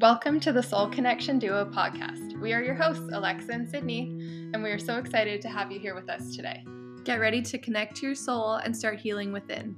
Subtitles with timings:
[0.00, 2.40] Welcome to the Soul Connection Duo podcast.
[2.40, 4.08] We are your hosts, Alexa and Sydney,
[4.52, 6.64] and we are so excited to have you here with us today.
[7.04, 9.76] Get ready to connect to your soul and start healing within.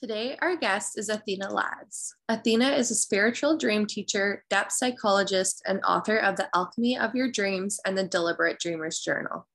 [0.00, 2.12] Today, our guest is Athena Laz.
[2.28, 7.30] Athena is a spiritual dream teacher, depth psychologist, and author of The Alchemy of Your
[7.30, 9.46] Dreams and the Deliberate Dreamer's Journal.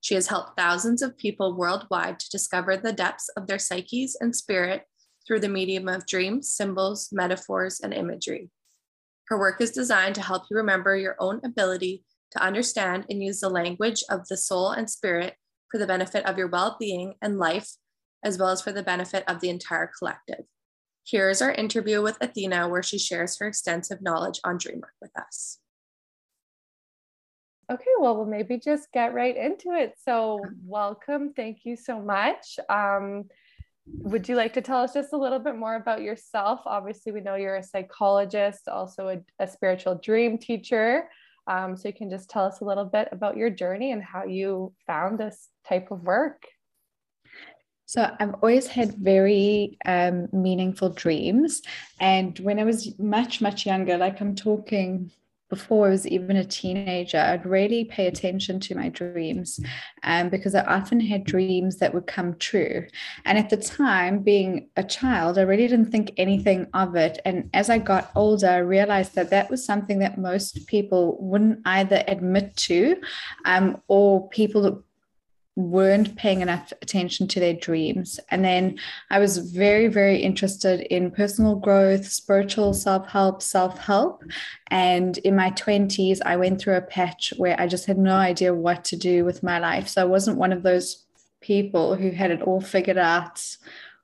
[0.00, 4.34] She has helped thousands of people worldwide to discover the depths of their psyches and
[4.34, 4.84] spirit
[5.26, 8.50] through the medium of dreams, symbols, metaphors, and imagery.
[9.28, 13.40] Her work is designed to help you remember your own ability to understand and use
[13.40, 15.34] the language of the soul and spirit
[15.70, 17.70] for the benefit of your well being and life,
[18.24, 20.44] as well as for the benefit of the entire collective.
[21.04, 24.94] Here is our interview with Athena, where she shares her extensive knowledge on dream work
[25.00, 25.58] with us.
[27.70, 29.94] Okay, well, we'll maybe just get right into it.
[30.04, 31.32] So, welcome.
[31.34, 32.58] Thank you so much.
[32.68, 33.24] Um,
[33.98, 36.60] would you like to tell us just a little bit more about yourself?
[36.66, 41.08] Obviously, we know you're a psychologist, also a, a spiritual dream teacher.
[41.46, 44.24] Um, so, you can just tell us a little bit about your journey and how
[44.24, 46.42] you found this type of work.
[47.90, 51.60] So I've always had very um, meaningful dreams.
[51.98, 55.10] And when I was much, much younger, like I'm talking
[55.50, 59.60] before I was even a teenager, I'd really pay attention to my dreams
[60.04, 62.86] um, because I often had dreams that would come true.
[63.24, 67.20] And at the time, being a child, I really didn't think anything of it.
[67.24, 71.58] And as I got older, I realized that that was something that most people wouldn't
[71.66, 72.96] either admit to
[73.44, 74.84] um, or people
[75.60, 78.18] weren't paying enough attention to their dreams.
[78.30, 78.78] And then
[79.10, 84.22] I was very, very interested in personal growth, spiritual self help, self help.
[84.68, 88.54] And in my 20s, I went through a patch where I just had no idea
[88.54, 89.88] what to do with my life.
[89.88, 91.04] So I wasn't one of those
[91.40, 93.56] people who had it all figured out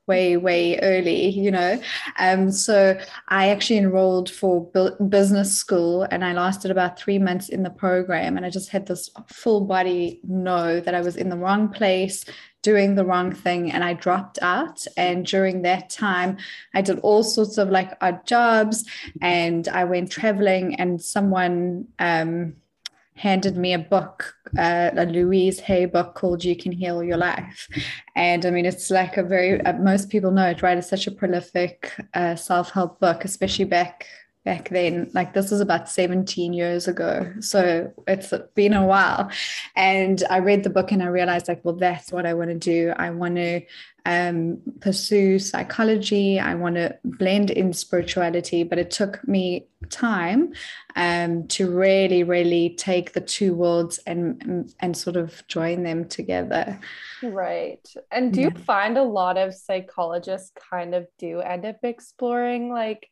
[0.07, 1.81] way way early you know?
[2.19, 4.65] Um so i actually enrolled for
[5.09, 8.87] business school and i lasted about three months in the program and i just had
[8.87, 12.25] this full body know that i was in the wrong place
[12.63, 14.85] doing the wrong thing and i dropped out.
[14.97, 16.39] And during that time
[16.75, 18.85] i did all sorts of like odd jobs
[19.23, 22.55] and i went traveling and someone um
[23.17, 27.69] handed me a book, uh, a Louise Hay book called You Can Heal Your Life.
[28.15, 30.79] And I mean, it's like a very, uh, most people know it, right?
[30.79, 34.07] It's such a prolific uh, self help book, especially back
[34.45, 39.29] back then like this is about 17 years ago so it's been a while
[39.75, 42.57] and i read the book and i realized like well that's what i want to
[42.57, 43.61] do i want to
[44.07, 46.39] um, pursue psychology.
[46.39, 50.53] I want to blend in spirituality but it took me time
[50.95, 56.79] um, to really really take the two worlds and and sort of join them together.
[57.23, 57.87] Right.
[58.11, 63.09] And do you find a lot of psychologists kind of do end up exploring like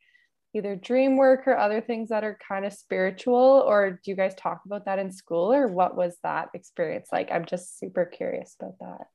[0.54, 3.64] either dream work or other things that are kind of spiritual?
[3.66, 7.32] Or do you guys talk about that in school or what was that experience like?
[7.32, 9.06] I'm just super curious about that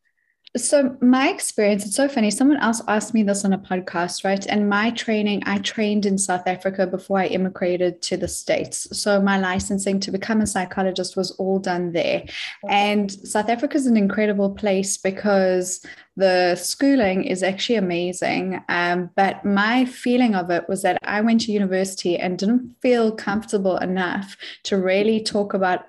[0.58, 4.48] so my experience it's so funny someone else asked me this on a podcast right?
[4.48, 8.88] And my training i trained in south africa before i immigrated to the states.
[9.00, 12.24] So my licensing to become a psychologist was all done there.
[12.68, 18.62] And south africa is an incredible place because the schooling is actually amazing.
[18.68, 23.12] Um, but my feeling of it was that i went to university and didn't feel
[23.12, 25.86] comfortable enough to really talk about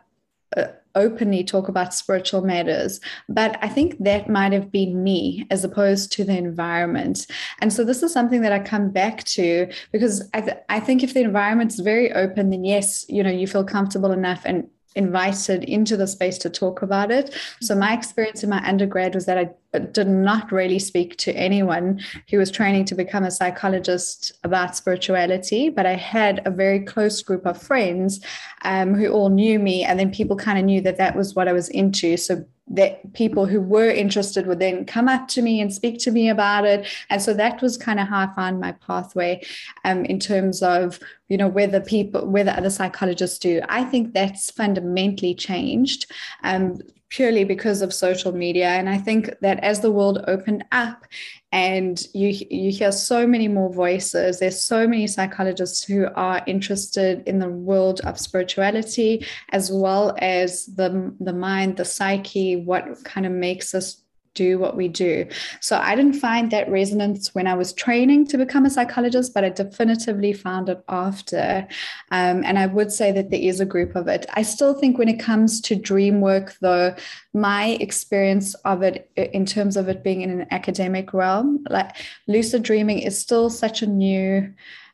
[0.55, 3.01] uh, openly talk about spiritual matters.
[3.29, 7.27] But I think that might have been me as opposed to the environment.
[7.61, 11.03] And so this is something that I come back to because I, th- I think
[11.03, 15.65] if the environment's very open, then yes, you know, you feel comfortable enough and invited
[15.65, 17.35] into the space to talk about it.
[17.61, 22.01] So my experience in my undergrad was that I did not really speak to anyone
[22.29, 27.23] who was training to become a psychologist about spirituality, but I had a very close
[27.23, 28.21] group of friends
[28.63, 31.47] um, who all knew me, and then people kind of knew that that was what
[31.47, 32.17] I was into.
[32.17, 36.11] So that people who were interested would then come up to me and speak to
[36.11, 36.87] me about it.
[37.11, 39.45] And so that was kind of how i found my pathway
[39.85, 43.61] um, in terms of you know whether people whether other psychologists do.
[43.69, 46.11] I think that's fundamentally changed
[46.43, 46.81] um,
[47.11, 48.69] purely because of social media.
[48.69, 51.07] And i think that as the world opened up
[51.53, 57.23] and you you hear so many more voices there's so many psychologists who are interested
[57.27, 63.27] in the world of spirituality as well as the the mind the psyche what kind
[63.27, 64.03] of makes us
[64.35, 65.27] do what we do.
[65.61, 69.45] So I didn't find that resonance when I was training to become a psychologist, but
[69.45, 71.67] I definitively found it after.
[72.11, 74.27] Um, and I would say that there is a group of it.
[74.35, 76.95] I still think when it comes to dream work, though,
[77.35, 81.97] my experience of it in terms of it being in an academic realm, like
[82.27, 84.53] lucid dreaming is still such a new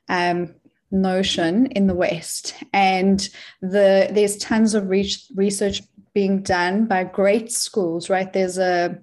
[0.08, 0.54] um,
[0.90, 2.54] notion in the West.
[2.72, 3.28] And
[3.60, 5.82] the there's tons of research
[6.14, 8.32] being done by great schools, right?
[8.32, 8.98] There's a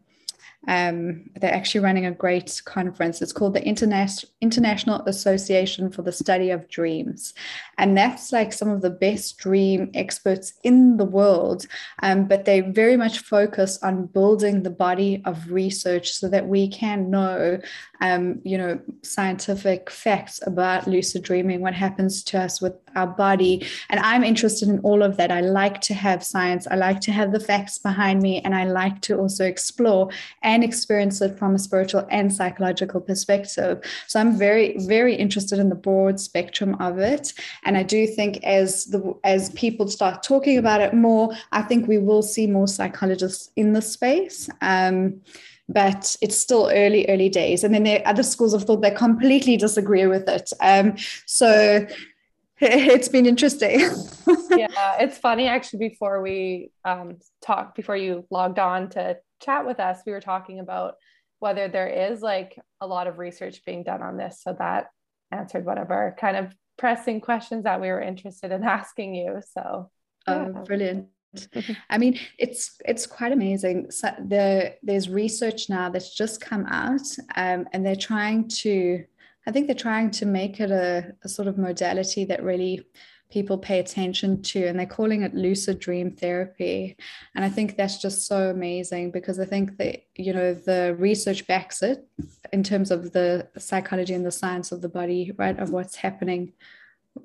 [0.68, 3.21] um, they're actually running a great conference.
[3.21, 7.33] It's called the Interna- International Association for the Study of Dreams.
[7.77, 11.65] And that's like some of the best dream experts in the world.
[12.01, 16.68] Um, but they very much focus on building the body of research so that we
[16.68, 17.59] can know,
[18.01, 23.66] um, you know, scientific facts about lucid dreaming, what happens to us with our body.
[23.89, 25.31] And I'm interested in all of that.
[25.31, 28.66] I like to have science, I like to have the facts behind me, and I
[28.66, 30.09] like to also explore
[30.52, 33.81] and experience it from a spiritual and psychological perspective.
[34.07, 37.31] So I'm very, very interested in the broad spectrum of it.
[37.63, 41.88] And I do think as the as people start talking about it more, I think
[41.88, 44.50] we will see more psychologists in the space.
[44.59, 45.21] Um,
[45.69, 47.63] but it's still early, early days.
[47.63, 50.51] And then there are other schools of thought that completely disagree with it.
[50.59, 50.95] Um,
[51.25, 51.88] so
[52.59, 53.79] it's been interesting.
[54.51, 55.89] yeah, it's funny actually.
[55.89, 60.60] Before we um, talked, before you logged on to chat with us, we were talking
[60.60, 60.95] about
[61.40, 64.42] whether there is like a lot of research being done on this.
[64.42, 64.88] So that
[65.31, 69.42] answered one of our kind of pressing questions that we were interested in asking you.
[69.54, 69.90] So,
[70.28, 70.48] oh, yeah.
[70.56, 71.07] oh, brilliant.
[71.90, 73.90] I mean, it's it's quite amazing.
[73.92, 77.01] So the there's research now that's just come out,
[77.36, 79.04] um, and they're trying to.
[79.45, 82.86] I think they're trying to make it a, a sort of modality that really
[83.33, 86.95] people pay attention to and they're calling it lucid dream therapy.
[87.33, 91.47] And i think that's just so amazing because i think that you know the research
[91.47, 92.07] backs it
[92.51, 96.53] in terms of the psychology and the science of the body right of what's happening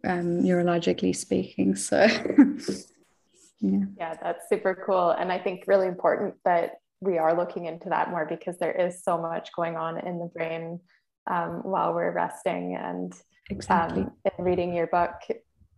[0.04, 1.74] um, neurologically speaking.
[1.74, 1.98] So
[3.60, 3.86] yeah.
[3.98, 5.10] Yeah that's super cool.
[5.10, 9.04] And i think really important that we are looking into that more because there is
[9.04, 10.80] so much going on in the brain
[11.30, 13.12] um, while we're resting and
[13.50, 14.02] exactly.
[14.02, 15.14] um, in reading your book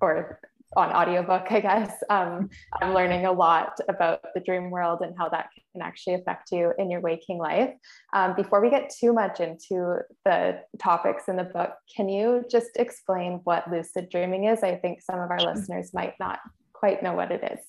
[0.00, 0.40] or
[0.76, 2.48] on audiobook, I guess, um,
[2.80, 6.72] I'm learning a lot about the dream world and how that can actually affect you
[6.78, 7.74] in your waking life.
[8.12, 12.70] Um, before we get too much into the topics in the book, can you just
[12.76, 14.62] explain what lucid dreaming is?
[14.62, 15.54] I think some of our sure.
[15.54, 16.38] listeners might not
[16.72, 17.64] quite know what it is.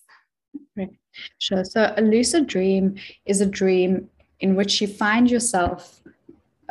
[0.77, 0.89] Right.
[1.39, 1.63] Sure.
[1.63, 2.95] So, a lucid dream
[3.25, 4.09] is a dream
[4.41, 6.00] in which you find yourself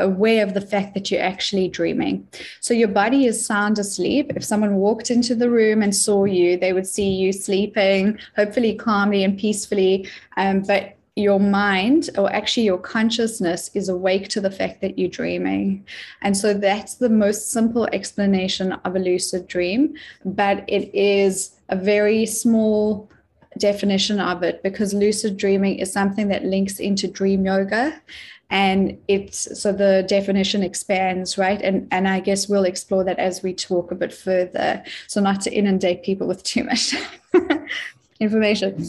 [0.01, 2.27] aware of the fact that you're actually dreaming.
[2.61, 4.33] So your body is sound asleep.
[4.37, 8.75] If someone walked into the room and saw you, they would see you sleeping, hopefully
[8.75, 10.09] calmly and peacefully.
[10.37, 15.09] Um, but your mind or actually your consciousness is awake to the fact that you're
[15.09, 15.85] dreaming.
[16.23, 19.95] And so that's the most simple explanation of a lucid dream,
[20.25, 23.11] but it is a very small
[23.59, 28.01] definition of it because lucid dreaming is something that links into dream yoga
[28.51, 31.63] and it's so the definition expands right?
[31.63, 34.83] And and i guess we'll explore that as we talk a bit further.
[35.07, 36.95] So not to inundate people with too much
[38.21, 38.87] information.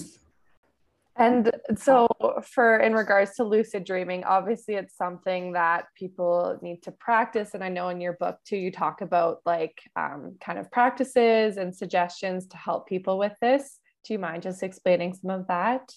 [1.15, 2.07] And so
[2.43, 7.53] for in regards to lucid dreaming obviously it's something that people need to practice.
[7.53, 11.57] And i know in your book too you talk about like um, kind of practices
[11.57, 13.77] and suggestions to help people with this.
[14.03, 15.93] Do you mind just explaining some of that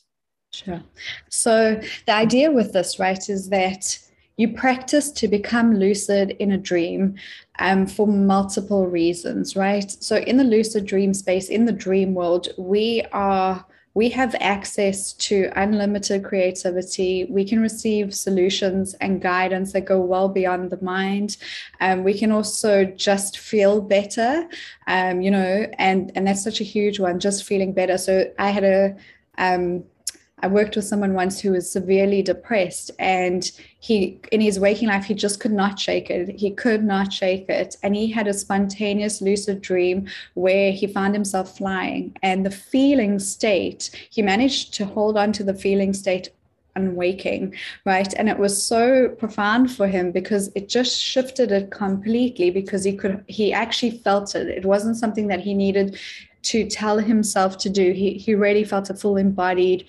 [0.55, 0.83] Sure.
[1.31, 3.99] So the idea with this, right, is that
[4.37, 7.17] you practice to become lucid in a dream
[7.59, 9.91] um, for multiple reasons, right?
[9.91, 13.65] So in the lucid dream space, in the dream world, we are
[13.97, 17.27] we have access to unlimited creativity.
[17.31, 21.37] We can receive solutions and guidance that go well beyond the mind.
[21.81, 24.49] Um, we can also just feel better,
[24.89, 27.97] um, you know, and and that's such a huge one, just feeling better.
[27.97, 28.97] So I had a
[29.39, 29.85] um,
[30.45, 35.07] I worked with someone once who was severely depressed and he in his waking life
[35.07, 36.39] he just could not shake it.
[36.39, 37.77] He could not shake it.
[37.83, 42.15] And he had a spontaneous lucid dream where he found himself flying.
[42.23, 46.29] And the feeling state, he managed to hold on to the feeling state
[46.77, 47.55] and waking,
[47.87, 52.85] right and it was so profound for him because it just shifted it completely because
[52.85, 55.97] he could he actually felt it it wasn't something that he needed
[56.43, 59.87] to tell himself to do he he really felt a full embodied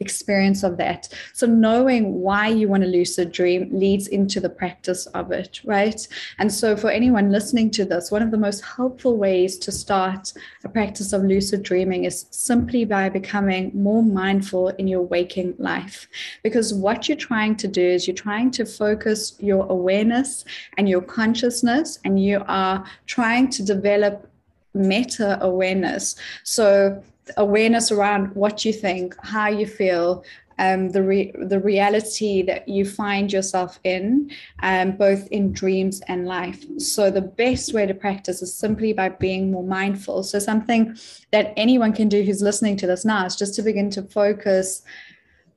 [0.00, 1.08] experience of that.
[1.32, 6.06] So knowing why you want to lucid dream leads into the practice of it, right?
[6.38, 10.32] And so for anyone listening to this, one of the most helpful ways to start
[10.64, 16.08] a practice of lucid dreaming is simply by becoming more mindful in your waking life.
[16.42, 20.44] Because what you're trying to do is you're trying to focus your awareness
[20.76, 24.30] and your consciousness, and you are trying to develop
[24.74, 26.14] meta awareness.
[26.44, 27.02] So
[27.36, 30.24] awareness around what you think, how you feel,
[30.58, 34.30] um, the re- the reality that you find yourself in,
[34.60, 36.64] um, both in dreams and life.
[36.78, 40.24] So the best way to practice is simply by being more mindful.
[40.24, 40.96] So something
[41.30, 44.82] that anyone can do who's listening to this now is just to begin to focus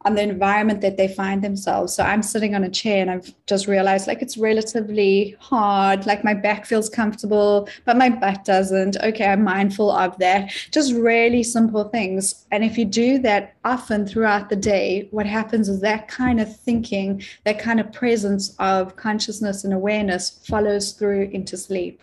[0.06, 1.94] on the environment that they find themselves.
[1.94, 6.24] So I'm sitting on a chair and I've just realized like it's relatively hard, like
[6.24, 8.98] my back feels comfortable, but my butt doesn't.
[8.98, 10.52] Okay, I'm mindful of that.
[10.72, 12.46] Just really simple things.
[12.52, 16.60] And if you do that often throughout the day, what happens is that kind of
[16.60, 22.02] thinking, that kind of presence of consciousness and awareness follows through into sleep.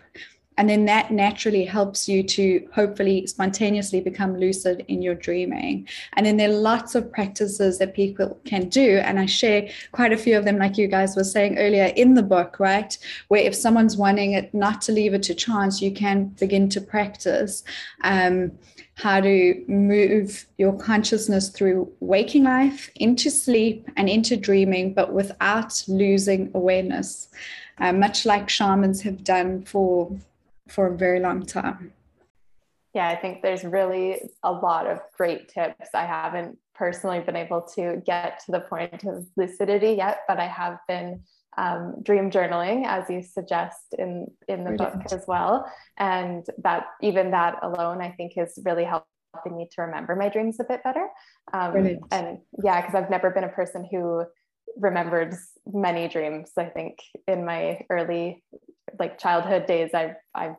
[0.59, 5.87] And then that naturally helps you to hopefully spontaneously become lucid in your dreaming.
[6.13, 8.97] And then there are lots of practices that people can do.
[8.97, 12.15] And I share quite a few of them, like you guys were saying earlier in
[12.15, 12.97] the book, right?
[13.29, 16.81] Where if someone's wanting it not to leave it to chance, you can begin to
[16.81, 17.63] practice.
[18.03, 18.51] Um,
[18.95, 25.81] how to move your consciousness through waking life into sleep and into dreaming, but without
[25.87, 27.29] losing awareness,
[27.77, 30.11] uh, much like shamans have done for
[30.71, 31.93] for a very long time.
[32.93, 35.89] Yeah, I think there's really a lot of great tips.
[35.93, 40.47] I haven't personally been able to get to the point of lucidity yet, but I
[40.47, 41.21] have been
[41.57, 45.03] um, dream journaling, as you suggest in in the Brilliant.
[45.03, 45.71] book as well.
[45.97, 50.59] And that even that alone, I think, is really helping me to remember my dreams
[50.59, 51.09] a bit better.
[51.53, 54.23] Um, and yeah, because I've never been a person who
[54.77, 55.35] remembered
[55.67, 56.51] many dreams.
[56.57, 56.97] I think
[57.27, 58.43] in my early
[58.97, 60.55] like childhood days, I I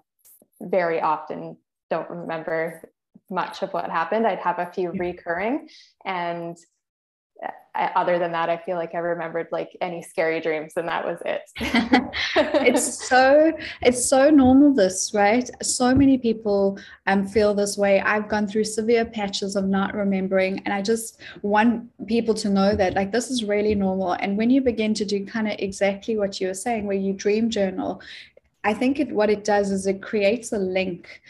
[0.61, 1.57] very often
[1.91, 2.83] don't remember
[3.31, 4.27] much of what happened.
[4.27, 5.69] I'd have a few recurring,
[6.05, 6.57] and
[7.75, 11.19] other than that, I feel like I remembered like any scary dreams, and that was
[11.25, 11.43] it.
[12.67, 15.49] it's so it's so normal, this right?
[15.63, 18.01] So many people um feel this way.
[18.01, 22.75] I've gone through severe patches of not remembering, and I just want people to know
[22.75, 24.13] that like this is really normal.
[24.13, 27.13] And when you begin to do kind of exactly what you were saying, where you
[27.13, 28.03] dream journal,
[28.65, 31.23] I think it what it does is it creates a link.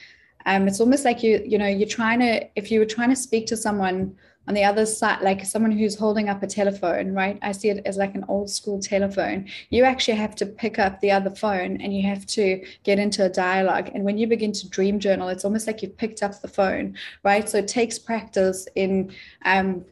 [0.47, 3.17] Um, it's almost like you you know you're trying to if you were trying to
[3.17, 4.17] speak to someone
[4.49, 7.39] on the other side, like someone who's holding up a telephone, right?
[7.43, 9.47] I see it as like an old school telephone.
[9.69, 13.25] You actually have to pick up the other phone and you have to get into
[13.25, 13.91] a dialogue.
[13.95, 16.97] And when you begin to dream journal, it's almost like you've picked up the phone,
[17.23, 17.49] right?
[17.49, 19.13] So it takes practice in
[19.45, 19.85] um,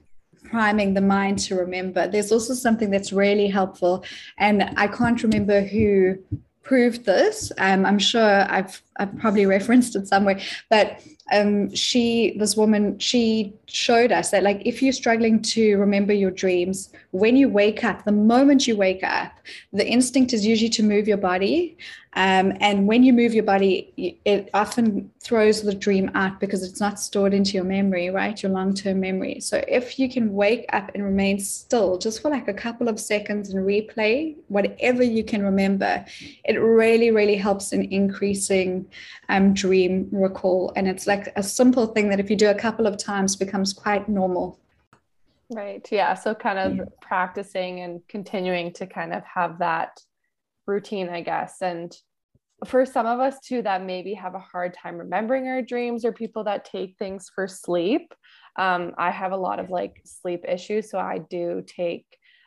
[0.45, 2.09] priming the mind to remember.
[2.09, 4.05] There's also something that's really helpful.
[4.39, 6.19] And I can't remember who
[6.63, 7.53] proved this.
[7.59, 10.41] Um, I'm sure I've I've probably referenced it somewhere,
[10.71, 11.01] but
[11.33, 16.31] um, she, this woman, she showed us that like if you're struggling to remember your
[16.31, 19.33] dreams, when you wake up, the moment you wake up,
[19.73, 21.77] the instinct is usually to move your body.
[22.15, 26.81] Um, and when you move your body, it often throws the dream out because it's
[26.81, 28.43] not stored into your memory, right?
[28.43, 29.41] Your long term memory.
[29.41, 32.99] So if you can wake up and remain still just for like a couple of
[32.99, 36.05] seconds and replay whatever you can remember,
[36.45, 38.88] it really, really helps in increasing
[39.29, 40.73] um, dream recall.
[40.77, 43.73] And it's like a simple thing that if you do a couple of times becomes
[43.73, 44.61] quite normal.
[45.51, 45.87] Right.
[45.91, 46.15] Yeah.
[46.15, 46.85] So kind of yeah.
[47.01, 49.99] practicing and continuing to kind of have that
[50.67, 51.63] routine, I guess.
[51.63, 51.97] And
[52.67, 56.13] for some of us too, that maybe have a hard time remembering our dreams or
[56.13, 58.13] people that take things for sleep.
[58.57, 60.91] Um, I have a lot of like sleep issues.
[60.91, 62.05] So I do take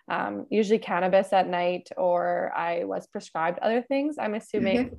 [0.09, 4.17] um, usually cannabis at night or I was prescribed other things.
[4.19, 4.95] I'm assuming mm-hmm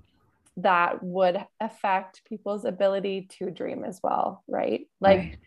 [0.58, 4.86] that would affect people's ability to dream as well, right?
[5.00, 5.38] Like,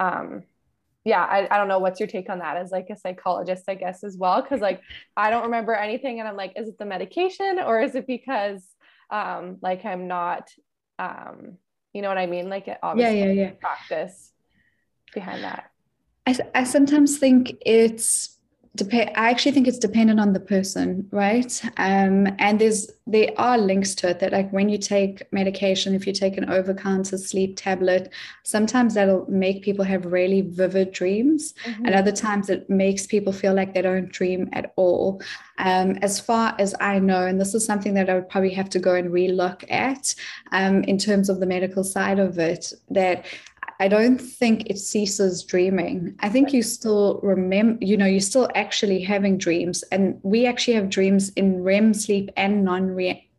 [0.00, 0.22] right.
[0.22, 0.42] um,
[1.04, 3.74] yeah, I, I don't know what's your take on that as like a psychologist, I
[3.74, 4.42] guess, as well.
[4.42, 4.82] Cause like
[5.16, 8.66] I don't remember anything and I'm like, is it the medication or is it because
[9.10, 10.50] um like I'm not
[10.98, 11.56] um
[11.94, 12.50] you know what I mean?
[12.50, 13.50] Like it obviously yeah, yeah, yeah.
[13.52, 14.32] practice
[15.14, 15.70] behind that.
[16.26, 18.37] I, I sometimes think it's
[18.78, 21.62] depend i actually think it's dependent on the person right?
[21.76, 26.06] Um, and there's there are links to it that like when you take medication if
[26.06, 31.54] you take an over-counter sleep tablet sometimes that'll make people have really vivid dreams.
[31.64, 31.86] Mm-hmm.
[31.86, 35.22] and other times it makes people feel like they don't dream at all.
[35.58, 38.70] Um, as far as i know and this is something that i would probably have
[38.70, 40.14] to go and relook at
[40.52, 43.24] um, in terms of the medical side of it that
[43.80, 46.16] I don't think it ceases dreaming.
[46.20, 49.84] I think you still remember, you know, you're still actually having dreams.
[49.92, 52.96] And we actually have dreams in REM sleep and non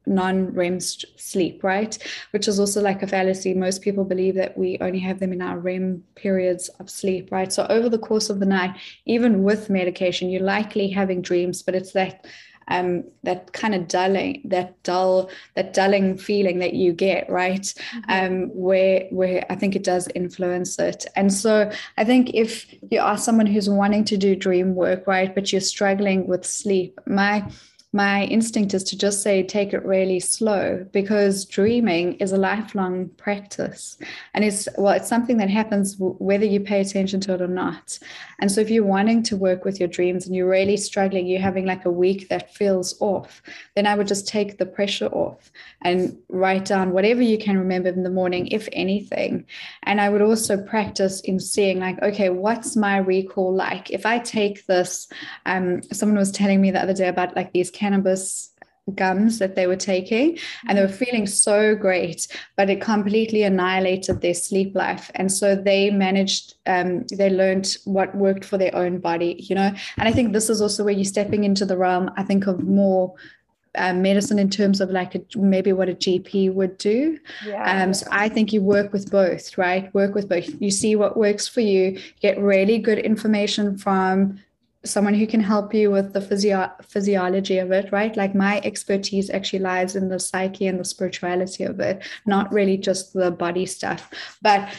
[0.10, 1.98] non-REM sleep, right?
[2.32, 3.54] Which is also like a fallacy.
[3.54, 7.54] Most people believe that we only have them in our REM periods of sleep, right?
[7.54, 11.76] So over the course of the night, even with medication, you're likely having dreams, but
[11.76, 12.26] it's that
[12.70, 17.62] um, that kind of dulling, that dull, that dulling feeling that you get, right?
[17.62, 18.10] Mm-hmm.
[18.10, 21.06] Um, where where I think it does influence it.
[21.16, 25.34] And so I think if you are someone who's wanting to do dream work, right,
[25.34, 27.46] but you're struggling with sleep, my
[27.92, 33.10] my instinct is to just say take it really slow because dreaming is a lifelong
[33.18, 33.98] practice.
[34.36, 37.98] And it's well it's something that happens whether you pay attention to it or not.
[38.40, 41.42] And so if you're wanting to work with your dreams and you're really struggling you're
[41.42, 43.42] having like a week that feels off
[43.76, 47.90] then i would just take the pressure off and write down whatever you can remember
[47.90, 49.46] in the morning if anything.
[49.84, 53.90] And i would also practice in seeing like okay what's my recall like?
[53.90, 55.08] If i take this
[55.48, 58.52] um someone was telling me the other day about like these cannabis
[58.96, 64.22] gums that they were taking and they were feeling so great but it completely annihilated
[64.22, 69.00] their sleep life and so they managed um, they learned what worked for their own
[69.00, 72.10] body you know and i think this is also where you're stepping into the realm
[72.18, 73.14] i think of more
[73.76, 77.20] uh, medicine in terms of like a, maybe what a GP would do.
[77.46, 77.84] Yeah.
[77.84, 79.94] Um, so I think you work with both, right?
[79.94, 80.50] Work with both.
[80.60, 84.40] You see what works for you, get really good information from
[84.84, 88.16] someone who can help you with the physio- physiology of it, right?
[88.16, 92.78] Like my expertise actually lies in the psyche and the spirituality of it, not really
[92.78, 94.10] just the body stuff.
[94.42, 94.70] But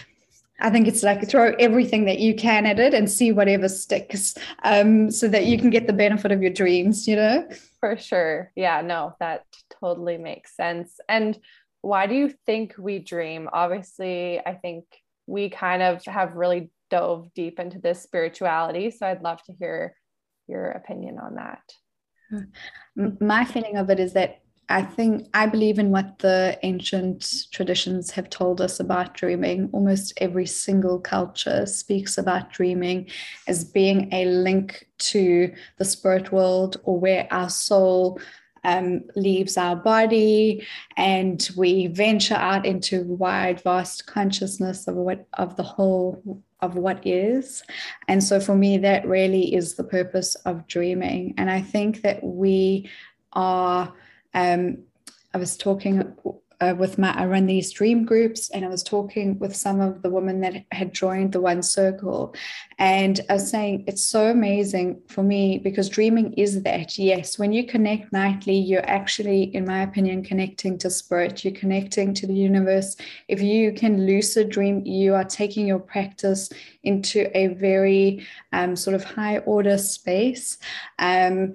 [0.60, 4.34] I think it's like throw everything that you can at it and see whatever sticks
[4.62, 7.48] um, so that you can get the benefit of your dreams, you know?
[7.80, 8.52] For sure.
[8.54, 9.44] Yeah, no, that
[9.80, 10.98] totally makes sense.
[11.08, 11.38] And
[11.82, 13.48] why do you think we dream?
[13.52, 14.84] Obviously, I think
[15.26, 18.90] we kind of have really dove deep into this spirituality.
[18.90, 19.94] So I'd love to hear
[20.46, 21.62] your opinion on that.
[23.20, 28.12] My feeling of it is that I think I believe in what the ancient traditions
[28.12, 29.68] have told us about dreaming.
[29.72, 33.08] Almost every single culture speaks about dreaming
[33.48, 38.20] as being a link to the spirit world or where our soul
[38.62, 40.64] um, leaves our body
[40.96, 46.22] and we venture out into wide, vast consciousness of what of the whole
[46.62, 47.62] of what is.
[48.08, 51.34] And so for me, that really is the purpose of dreaming.
[51.36, 52.90] And I think that we
[53.32, 53.92] are,
[54.34, 54.78] um,
[55.32, 56.14] I was talking
[56.60, 60.02] uh, with my, I run these dream groups, and I was talking with some of
[60.02, 62.34] the women that had joined the One Circle,
[62.78, 66.98] and I was saying it's so amazing for me because dreaming is that.
[66.98, 71.44] Yes, when you connect nightly, you're actually, in my opinion, connecting to spirit.
[71.44, 72.96] You're connecting to the universe.
[73.28, 76.50] If you can lucid dream, you are taking your practice
[76.82, 80.58] into a very um, sort of high order space.
[80.98, 81.54] Um,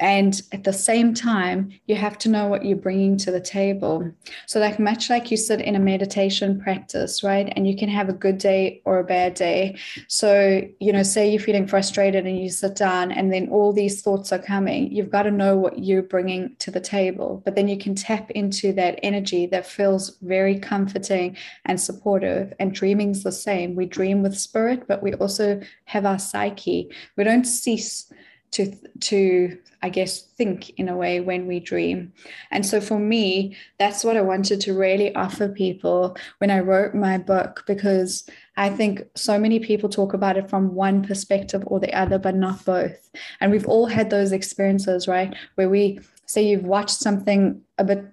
[0.00, 4.10] and at the same time, you have to know what you're bringing to the table.
[4.46, 7.52] So, like much like you sit in a meditation practice, right?
[7.54, 9.78] And you can have a good day or a bad day.
[10.08, 14.02] So, you know, say you're feeling frustrated and you sit down, and then all these
[14.02, 14.90] thoughts are coming.
[14.90, 17.42] You've got to know what you're bringing to the table.
[17.44, 22.52] But then you can tap into that energy that feels very comforting and supportive.
[22.58, 23.76] And dreaming's the same.
[23.76, 26.90] We dream with spirit spirit, but we also have our psyche.
[27.16, 28.12] We don't cease
[28.52, 32.12] to to I guess think in a way when we dream.
[32.50, 36.94] And so for me, that's what I wanted to really offer people when I wrote
[36.94, 41.80] my book because I think so many people talk about it from one perspective or
[41.80, 43.10] the other, but not both.
[43.40, 45.34] And we've all had those experiences, right?
[45.54, 48.04] Where we say you've watched something a bit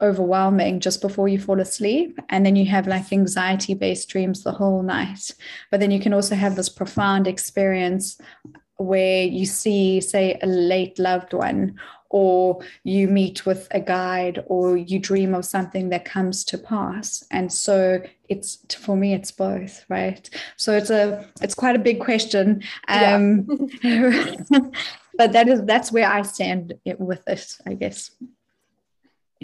[0.00, 2.18] overwhelming just before you fall asleep.
[2.28, 5.32] And then you have like anxiety based dreams the whole night.
[5.70, 8.18] But then you can also have this profound experience
[8.78, 11.78] where you see, say, a late loved one,
[12.10, 17.24] or you meet with a guide, or you dream of something that comes to pass.
[17.30, 20.28] And so it's for me, it's both, right?
[20.56, 22.62] So it's a it's quite a big question.
[22.88, 23.46] Um,
[23.82, 24.36] yeah.
[25.16, 28.10] but that is that's where I stand with it, I guess.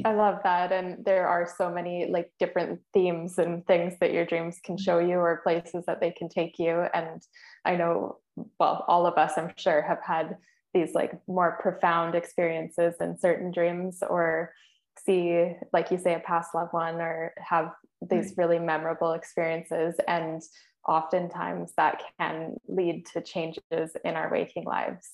[0.05, 0.73] I love that.
[0.73, 4.99] And there are so many like different themes and things that your dreams can show
[4.99, 6.85] you or places that they can take you.
[6.95, 7.23] And
[7.65, 8.19] I know,
[8.59, 10.39] well, all of us, I'm sure, have had
[10.73, 14.53] these like more profound experiences in certain dreams or
[15.05, 19.95] see, like you say, a past loved one or have these really memorable experiences.
[20.09, 20.43] And
[20.89, 25.11] oftentimes that can lead to changes in our waking lives.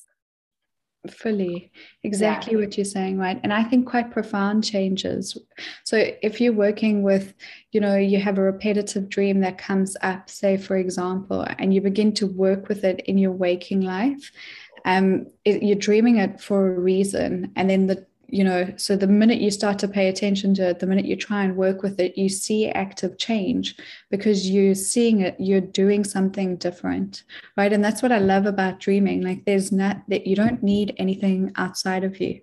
[1.11, 1.71] Fully.
[2.03, 2.61] Exactly yeah.
[2.61, 3.41] what you're saying right?
[3.43, 5.37] And i think quite profound changes.
[5.85, 7.35] So if you're working with
[7.73, 11.81] you know you have a repetitive dream that comes up say for example and you
[11.81, 14.33] begin to work with it in your waking life
[14.85, 19.07] um it, you're dreaming it for a reason and then the you know so the
[19.07, 21.99] minute you start to pay attention to it the minute you try and work with
[21.99, 23.77] it you see active change
[24.11, 27.23] because you're seeing it you're doing something different
[27.57, 27.73] right?
[27.73, 29.23] And that's what i love about dreaming.
[29.23, 32.41] Like there's not that you don't need anything outside of you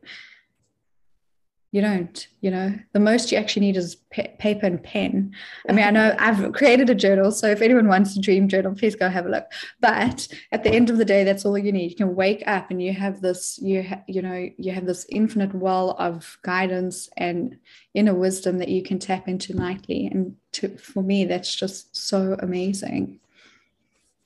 [1.75, 5.35] you don't you know the most you actually need is paper and pen.
[5.67, 8.73] I mean i know i've created a journal so if anyone wants a dream journal
[8.73, 9.51] please go have a look.
[9.81, 11.91] But at the end of the day that's all you need.
[11.91, 15.05] You can wake up and you have this you ha- you know you have this
[15.09, 17.57] infinite well of guidance and
[17.93, 20.07] inner wisdom that you can tap into nightly.
[20.07, 23.19] And to, for me that's just so amazing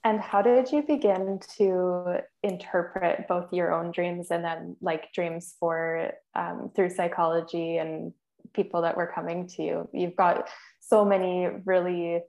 [0.04, 5.56] and how did you begin to interpret both your own dreams and then like dreams
[5.60, 8.14] for um, through psychology and
[8.54, 9.90] people that were coming to you?
[9.94, 12.22] You've got so many really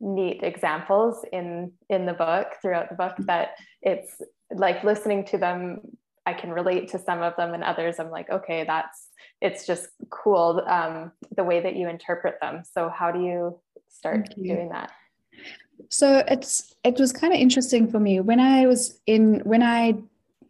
[0.00, 3.50] neat examples in in the book throughout the book that
[3.82, 4.20] it's
[4.54, 5.80] like listening to them
[6.26, 9.08] i can relate to some of them and others i'm like okay that's
[9.40, 13.58] it's just cool um, the way that you interpret them so how do you
[13.88, 14.54] start you.
[14.54, 14.90] doing that
[15.88, 19.96] so it's it was kind of interesting for me when I was in when I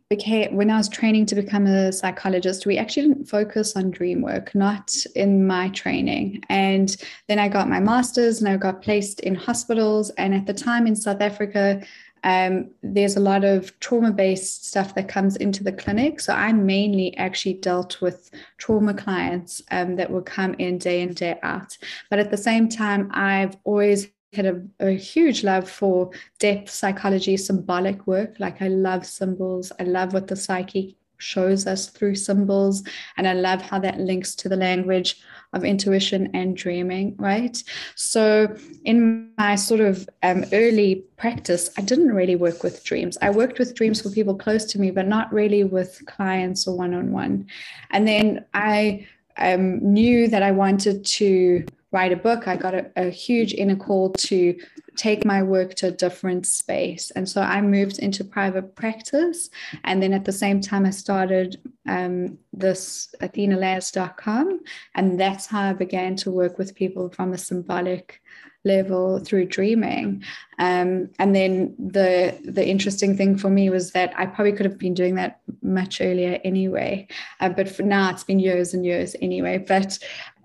[0.09, 4.23] became when I was training to become a psychologist, we actually didn't focus on dream
[4.23, 6.45] work, not in my training.
[6.49, 6.97] And
[7.29, 10.11] then I got my master's and I got placed in hospitals.
[10.11, 11.83] And at the time in South Africa,
[12.23, 16.21] um, there's a lot of trauma based stuff that comes into the clinic.
[16.21, 21.15] So I mainly actually dealt with trauma clients um, that would come in day in,
[21.15, 21.77] day out.
[22.11, 27.37] But at the same time, I've always had a, a, huge love for depth psychology,
[27.37, 28.39] symbolic work.
[28.39, 29.73] Like I love symbols.
[29.81, 32.83] I love what the psyche shows us through symbols.
[33.17, 37.63] And I love how that links to the language of intuition and dreaming, right?
[37.95, 43.17] So in my sort of um, early practice, I didn't really work with dreams.
[43.23, 46.77] I worked with dreams for people close to me, but not really with clients or
[46.77, 47.47] one on one.
[47.91, 49.07] And then I
[49.39, 51.65] um, knew that I wanted to
[51.97, 54.55] write a book, I got a, a, huge inner call to
[54.97, 57.11] take my work to a different space.
[57.17, 59.49] And so I moved into private practice.
[59.85, 61.49] And then at the same time, I started
[61.89, 64.61] um, this athenalaz.com.
[64.95, 68.21] And that's how I began to work with people from a symbolic
[68.67, 70.23] level through dreaming.
[70.59, 74.79] Um, and then the the interesting thing for me was that I probably could have
[74.79, 77.07] been doing that much earlier anyway.
[77.41, 79.57] Uh, but for now, it's been years and years anyway.
[79.59, 79.99] But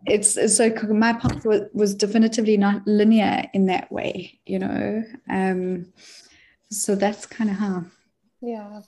[0.06, 5.04] it's, it's so my path was, was definitively not linear in that way you know?
[5.30, 5.92] Um
[6.70, 7.86] so that's kind of how
[8.42, 8.82] yeah.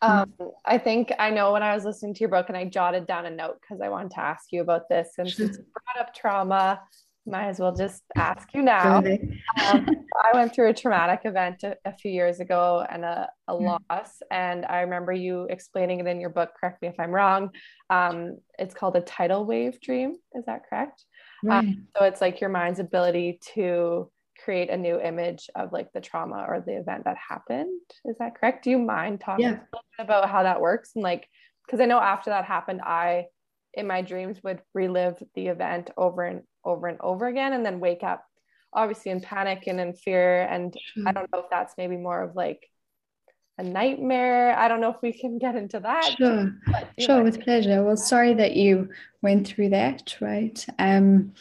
[0.00, 0.32] Um,
[0.64, 3.26] I think I know when I was listening to your book and I jotted down
[3.26, 5.10] a note because I wanted to ask you about this.
[5.16, 6.80] And since you brought up trauma,
[7.26, 8.98] might as well just ask you now.
[8.98, 9.06] um,
[9.62, 13.78] I went through a traumatic event a, a few years ago and a, a mm.
[13.90, 14.22] loss.
[14.30, 16.50] And I remember you explaining it in your book.
[16.58, 17.50] Correct me if I'm wrong.
[17.90, 20.16] Um, it's called a tidal wave dream.
[20.34, 21.04] Is that correct?
[21.44, 21.58] Um, right.
[21.58, 24.10] Um, so it's like your mind's ability to
[24.44, 27.80] create a new image of like the trauma or the event that happened.
[28.04, 28.64] Is that correct?
[28.64, 29.58] Do you mind talking yeah.
[29.98, 30.92] about how that works?
[30.96, 31.28] And like,
[31.66, 33.26] because I know after that happened, I
[33.74, 37.80] in my dreams would relive the event over and over and over again and then
[37.80, 38.24] wake up
[38.72, 40.42] obviously in panic and in fear.
[40.42, 40.74] And
[41.06, 42.68] i don't know if that's maybe more of like
[43.58, 44.56] a nightmare.
[44.56, 46.14] I don't know if we can get into that.
[46.16, 46.54] Sure.
[46.98, 47.84] Sure with pleasure.
[47.84, 48.88] Well sorry that you
[49.20, 50.64] went through that right?
[50.78, 51.34] Um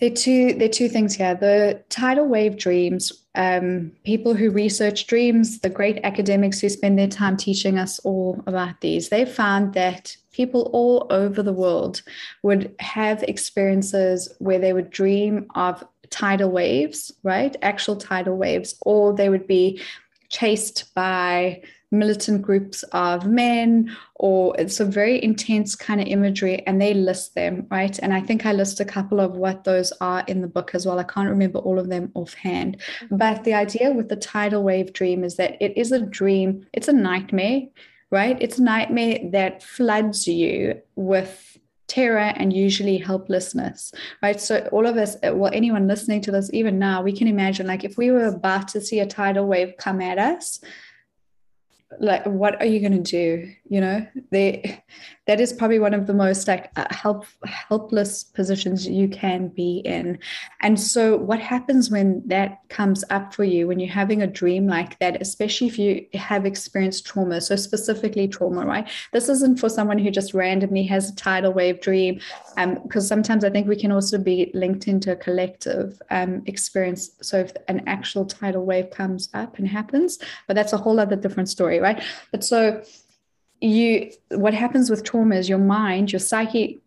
[0.00, 1.34] there are two there are two things here.
[1.34, 7.08] The tidal wave dreams um, people who research dreams the great academics who spend their
[7.08, 12.02] time teaching us all about these they found that people all over the world
[12.42, 17.56] would have experiences where they would dream of tidal waves, right?
[17.62, 19.80] Actual tidal waves, or they would be
[20.28, 26.80] chased by militant groups of men or it's a very intense kind of imagery and
[26.80, 27.98] they list them right?
[27.98, 30.86] And i think i list a couple of what those are in the book as
[30.86, 30.98] well.
[30.98, 32.78] I can't remember all of them offhand.
[32.78, 33.16] Mm-hmm.
[33.18, 36.66] But the idea with the tidal wave dream is that it is a dream.
[36.72, 37.64] It's a nightmare
[38.12, 38.36] right?
[38.40, 44.40] It's a nightmare that floods you with terror and usually helplessness, right?
[44.40, 47.84] So, all of us, well, anyone listening to this, even now, we can imagine like
[47.84, 50.60] if we were about to see a tidal wave come at us,
[51.98, 54.84] like what are you going to do you know they
[55.26, 59.78] that is probably one of the most like uh, help helpless positions you can be
[59.84, 60.18] in.
[60.60, 64.66] And so what happens when that comes up for you when you're having a dream
[64.66, 68.86] like that especially if you have experienced trauma so specifically trauma right?
[69.12, 72.20] This isn't for someone who just randomly has a tidal wave dream
[72.58, 77.12] um because sometimes i think we can also be linked into a collective um experience.
[77.22, 81.16] So if an actual tidal wave comes up and happens but that's a whole other
[81.16, 82.02] different story right?
[82.32, 82.82] But so
[83.62, 86.80] you what happens with trauma is your mind your psyche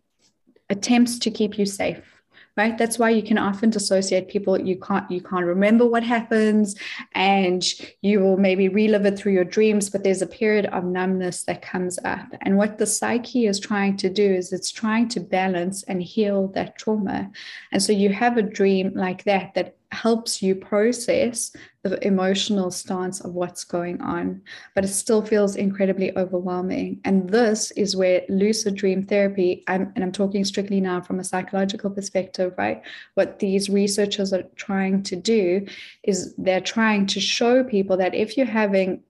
[0.68, 2.16] attempts to keep you safe
[2.56, 2.78] right?
[2.78, 4.58] That's why you can often dissociate people.
[4.58, 6.74] You can't you can't remember what happens
[7.14, 7.62] and
[8.00, 11.62] you will maybe relive it through your dreams but there's a period of numbness that
[11.62, 12.26] comes up.
[12.42, 16.48] And what the psyche is trying to do is it's trying to balance and heal
[16.48, 17.30] that trauma.
[17.72, 23.20] And so you have a dream like that that helps you process the emotional stance
[23.20, 24.42] of what's going on,
[24.74, 27.00] but it still feels incredibly overwhelming.
[27.04, 31.24] And this is where lucid dream therapy, I'm, and I'm talking strictly now from a
[31.24, 32.82] psychological perspective, right?
[33.14, 35.66] What these researchers are trying to do
[36.02, 39.02] is they're trying to show people that if you're having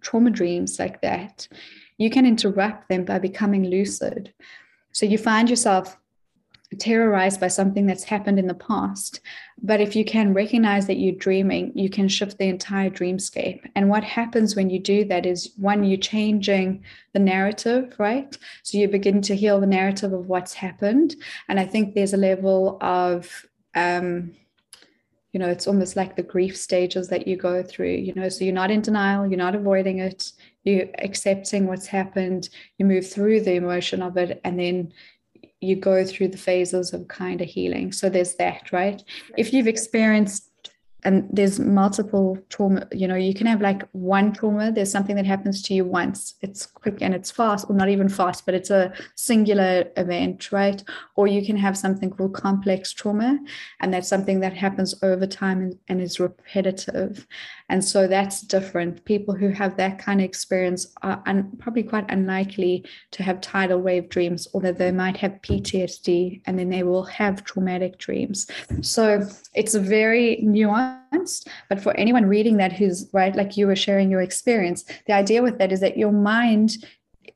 [0.00, 1.46] trauma dreams like that,
[1.98, 4.34] you can interrupt them by becoming lucid.
[4.92, 5.96] So you find yourself
[6.78, 9.20] terrorized by something that's happened in the past.
[9.62, 13.60] But if you can recognize that you're dreaming, you can shift the entire dreamscape.
[13.74, 18.36] And what happens when you do that is one, you're changing the narrative, right?
[18.62, 21.14] So you begin to heal the narrative of what's happened.
[21.48, 24.34] And I think there's a level of, um,
[25.32, 28.44] you know, it's almost like the grief stages that you go through, you know, so
[28.44, 32.48] you're not in denial, you're not avoiding it, you're accepting what's happened,
[32.78, 34.92] you move through the emotion of it, and then
[35.64, 37.92] you go through the phases of kind of healing.
[37.92, 39.02] So there's that, right?
[39.36, 40.50] If you've experienced
[41.04, 45.26] and there's multiple trauma you know you can have like one trauma there's something that
[45.26, 46.34] happens to you once.
[46.40, 50.82] It's quick and it's fast or not even fast but it's a singular event right?
[51.16, 53.38] Or you can have something called complex trauma
[53.80, 57.26] and that's something that happens over time and, and is repetitive.
[57.68, 59.04] And so that's different.
[59.04, 63.80] People who have that kind of experience are un, probably quite unlikely to have tidal
[63.80, 68.46] wave dreams although they might have ptsd and then they will have traumatic dreams.
[68.82, 70.93] So it's a very nuanced
[71.68, 75.42] but for anyone reading that who's right like you were sharing your experience the idea
[75.42, 76.76] with that is that your mind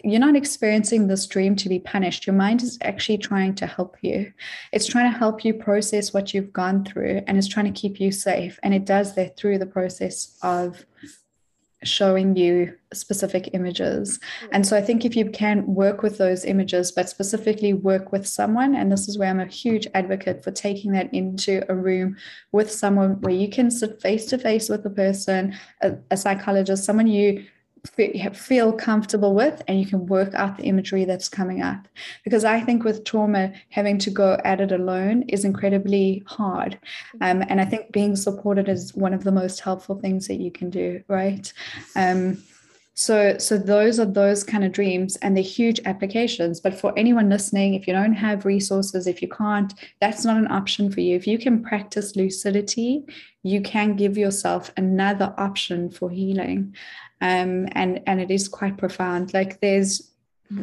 [0.04, 2.26] you're not experiencing this dream to be punished.
[2.26, 4.32] Your mind is actually trying to help you.
[4.72, 8.00] It's trying to help you process what you've gone through and it's trying to keep
[8.00, 8.58] you safe.
[8.62, 10.84] And it does that through the process of
[11.84, 14.18] showing you specific images.
[14.40, 14.46] Hmm.
[14.52, 18.26] And so I think if you can work with those images, but specifically work with
[18.26, 22.16] someone, and this is where I'm a huge advocate for taking that into a room
[22.52, 26.84] with someone where you can sit face to face with a person, a, a psychologist,
[26.84, 27.44] someone you
[28.32, 31.88] feel comfortable with and you can work out the imagery that's coming up.
[32.24, 36.78] Because i think with trauma having to go at it alone is incredibly hard.
[37.20, 40.50] Um, and i think being supported is one of the most helpful things that you
[40.50, 41.52] can do right?
[41.96, 42.42] Um,
[42.94, 46.60] so so those are those kind of dreams and they're huge applications.
[46.60, 50.50] But for anyone listening if you don't have resources if you can't that's not an
[50.50, 51.14] option for you.
[51.14, 53.04] If you can practice lucidity
[53.44, 56.74] you can give yourself another option for healing
[57.20, 59.34] um, and and it is quite profound.
[59.34, 60.10] Like there's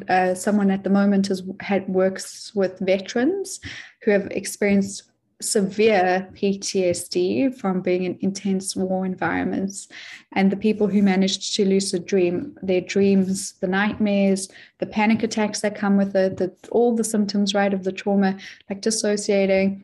[0.09, 3.59] uh, someone at the moment has had works with veterans
[4.01, 5.03] who have experienced
[5.41, 9.87] severe PTSD from being in intense war environments,
[10.31, 15.61] and the people who managed to lucid dream their dreams, the nightmares, the panic attacks
[15.61, 18.37] that come with it, the, all the symptoms right of the trauma,
[18.69, 19.83] like dissociating.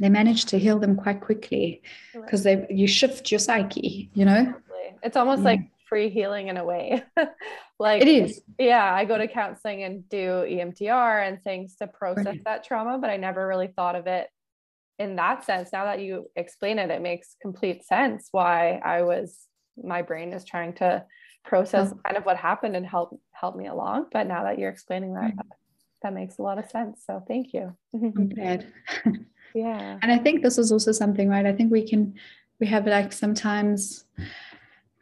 [0.00, 1.80] They manage to heal them quite quickly
[2.12, 4.54] because they you shift your psyche, you know.
[5.04, 5.50] It's almost yeah.
[5.50, 5.60] like
[5.94, 7.04] free healing in a way.
[7.78, 8.42] like it is.
[8.58, 12.44] Yeah, I go to counseling and do EMDR and things to process right.
[12.46, 14.26] that trauma, but I never really thought of it
[14.98, 15.70] in that sense.
[15.72, 19.38] Now that you explain it, it makes complete sense why I was
[19.80, 21.04] my brain is trying to
[21.44, 22.00] process oh.
[22.04, 24.06] kind of what happened and help help me along.
[24.10, 25.36] But now that you're explaining that, right.
[25.36, 25.46] that,
[26.02, 27.04] that makes a lot of sense.
[27.06, 27.72] So thank you.
[28.34, 28.66] Glad.
[29.54, 29.98] yeah.
[30.02, 31.46] And I think this is also something, right?
[31.46, 32.14] I think we can
[32.58, 34.04] we have like sometimes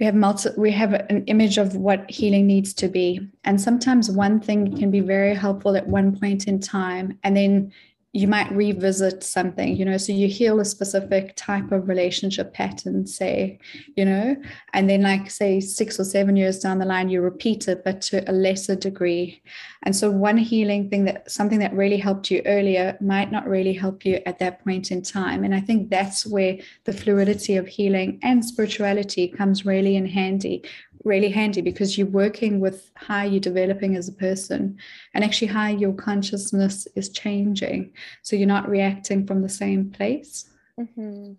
[0.02, 3.20] we have multi we have an image of what healing needs to be.
[3.44, 7.72] And sometimes one thing can be very helpful at one point in time and then
[8.14, 13.06] you might revisit something, you know, so you heal a specific type of relationship pattern,
[13.06, 13.58] say,
[13.96, 14.36] you know,
[14.74, 18.02] and then, like, say, six or seven years down the line, you repeat it, but
[18.02, 19.42] to a lesser degree.
[19.84, 23.72] And so, one healing thing that something that really helped you earlier might not really
[23.72, 25.42] help you at that point in time.
[25.42, 30.64] And I think that's where the fluidity of healing and spirituality comes really in handy
[31.04, 34.78] really handy because you're working with how you're developing as a person
[35.14, 37.92] and actually how your consciousness is changing.
[38.22, 40.48] So you're not reacting from the same place.
[40.78, 41.32] Mm-hmm.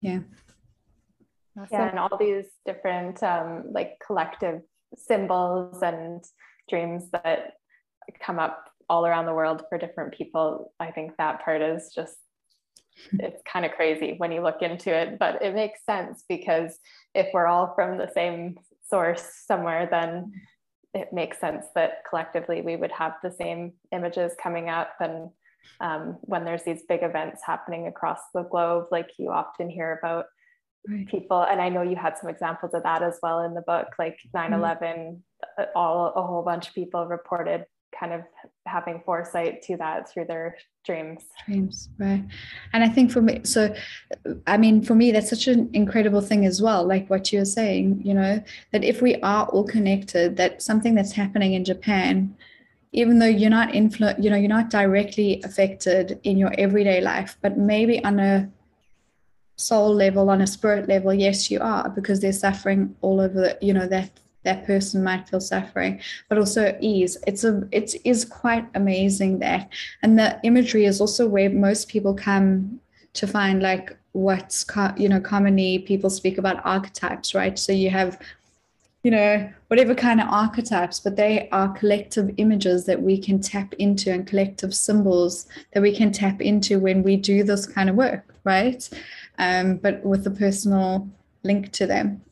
[0.00, 0.20] Yeah.
[1.58, 1.68] Awesome.
[1.72, 4.62] Yeah, and all these different um, like collective
[4.96, 6.24] symbols and
[6.68, 7.54] dreams that
[8.20, 10.72] come up all around the world for different people.
[10.78, 12.16] I think that part is just
[13.12, 16.78] it's kind of crazy when you look into it, but it makes sense because
[17.14, 20.32] if we're all from the same source somewhere, then
[20.94, 24.92] it makes sense that collectively we would have the same images coming up.
[25.00, 25.30] And
[25.80, 30.26] um, when there's these big events happening across the globe, like you often hear about
[30.88, 31.06] right.
[31.06, 33.88] people, and I know you had some examples of that as well in the book,
[33.98, 34.54] like 9 mm-hmm.
[34.60, 35.22] 11,
[35.74, 37.64] all a whole bunch of people reported
[37.98, 38.22] kind of
[38.66, 41.24] having foresight to that through their dreams.
[41.46, 42.24] Dreams right.
[42.72, 43.74] And i think for me so
[44.46, 48.00] i mean for me that's such an incredible thing as well like what you're saying
[48.04, 52.34] you know that if we are all connected that something that's happening in japan
[52.92, 57.36] even though you're not influ- you know you're not directly affected in your everyday life
[57.42, 58.50] but maybe on a
[59.56, 63.58] soul level on a spirit level yes you are because they're suffering all over the,
[63.60, 64.10] you know that
[64.48, 67.16] that person might feel suffering but also ease.
[67.26, 69.68] It's a it is quite amazing that
[70.02, 72.80] and the imagery is also where most people come
[73.14, 77.58] to find like what's you know commonly people speak about archetypes right?
[77.58, 78.18] So you have
[79.04, 83.72] you know whatever kind of archetypes but they are collective images that we can tap
[83.74, 87.94] into and collective symbols that we can tap into when we do this kind of
[87.94, 88.88] work right?
[89.38, 91.08] Um, but with a personal
[91.42, 92.22] link to them.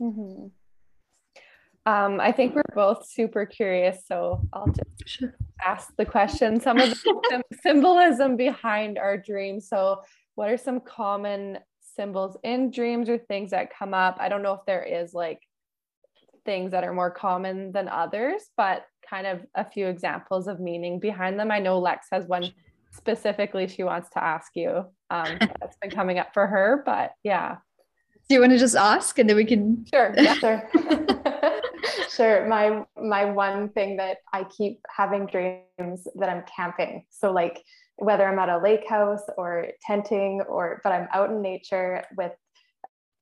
[0.00, 0.46] Mm-hmm.
[1.86, 5.34] Um, I think we're both super curious, so I'll just sure.
[5.64, 6.60] ask the question.
[6.60, 9.68] Some of the symbolism behind our dreams.
[9.68, 10.02] So,
[10.34, 14.18] what are some common symbols in dreams or things that come up?
[14.20, 15.40] I don't know if there is like
[16.44, 21.00] things that are more common than others, but kind of a few examples of meaning
[21.00, 21.50] behind them.
[21.50, 22.52] I know Lex has one
[22.92, 24.84] specifically she wants to ask you.
[25.10, 27.56] Um, that's been coming up for her, but yeah.
[28.28, 29.84] Do you want to just ask and then we can?
[29.92, 30.14] Sure.
[30.16, 30.70] Yeah, sure.
[32.10, 32.46] sure.
[32.46, 37.04] My my one thing that I keep having dreams that I'm camping.
[37.10, 37.62] So like
[37.96, 42.32] whether I'm at a lake house or tenting or but I'm out in nature with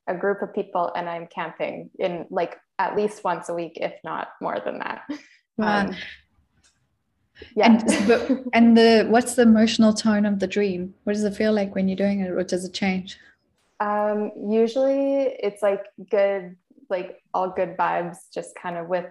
[0.07, 3.93] a group of people and I'm camping in like at least once a week, if
[4.05, 5.03] not more than that.
[5.61, 5.95] Um,
[7.55, 7.73] yeah.
[7.73, 10.95] And, but, and the what's the emotional tone of the dream?
[11.05, 13.19] What does it feel like when you're doing it, or does it change?
[13.81, 16.57] Um, usually it's like good
[16.91, 19.07] like all good vibes, just kind of with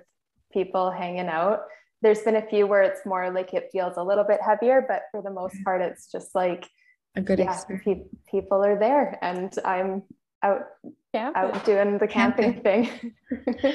[0.51, 1.61] people hanging out.
[2.01, 5.03] There's been a few where it's more like it feels a little bit heavier, but
[5.11, 6.69] for the most part, it's just like
[7.15, 10.03] a good yeah, pe- people are there, and I'm
[10.43, 10.65] out
[11.13, 11.31] yeah.
[11.35, 12.85] out doing the camping, camping.
[12.85, 13.73] thing.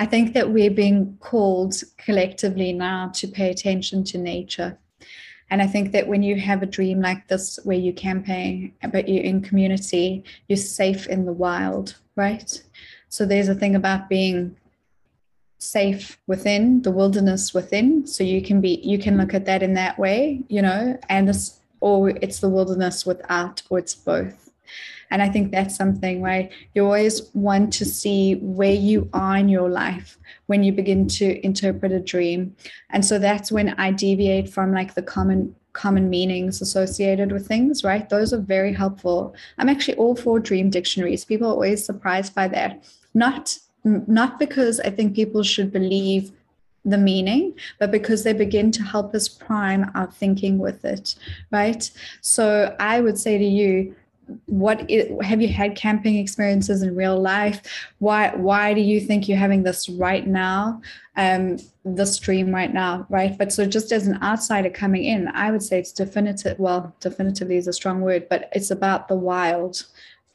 [0.00, 4.78] I think that we're being called collectively now to pay attention to nature.
[5.50, 9.08] And I think that when you have a dream like this, where you're camping, but
[9.08, 12.62] you're in community, you're safe in the wild, right?
[13.12, 14.56] So there's a thing about being
[15.58, 18.06] safe within the wilderness within.
[18.06, 21.28] So you can be, you can look at that in that way, you know, and
[21.28, 24.50] it's, or it's the wilderness without, or it's both.
[25.10, 29.50] And I think that's something where you always want to see where you are in
[29.50, 32.56] your life when you begin to interpret a dream.
[32.88, 37.84] And so that's when I deviate from like the common common meanings associated with things,
[37.84, 38.08] right?
[38.08, 39.34] Those are very helpful.
[39.58, 41.24] I'm actually all for dream dictionaries.
[41.24, 42.84] People are always surprised by that.
[43.14, 46.30] Not not because I think people should believe
[46.84, 51.14] the meaning, but because they begin to help us prime our thinking with it,
[51.50, 51.90] right?
[52.20, 53.94] So I would say to you,
[54.46, 57.60] what is, have you had camping experiences in real life
[57.98, 60.80] why why do you think you're having this right now
[61.16, 65.50] um this dream right now right but so just as an outsider coming in i
[65.50, 69.84] would say it's definitive well definitively is a strong word but it's about the wild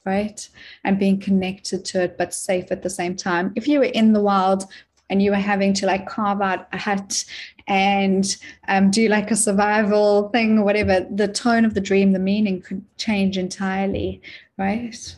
[0.08, 0.50] right
[0.84, 4.14] and being connected to it but safe at the same time if you were in
[4.14, 4.64] the wild
[5.10, 7.24] and you were having to like carve out a hut
[7.68, 12.20] and um, do like a survival thing or whatever, the tone of the dream, the
[12.20, 14.22] meaning could change entirely,
[14.58, 15.16] right?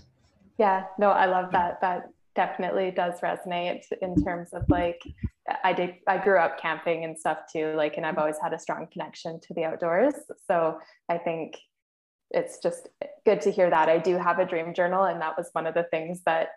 [0.57, 1.79] Yeah, no, I love that.
[1.81, 5.01] That definitely does resonate in terms of like
[5.63, 8.59] I did I grew up camping and stuff too, like and I've always had a
[8.59, 10.15] strong connection to the outdoors.
[10.47, 11.57] So I think
[12.31, 12.89] it's just
[13.25, 13.89] good to hear that.
[13.89, 16.49] I do have a dream journal, and that was one of the things that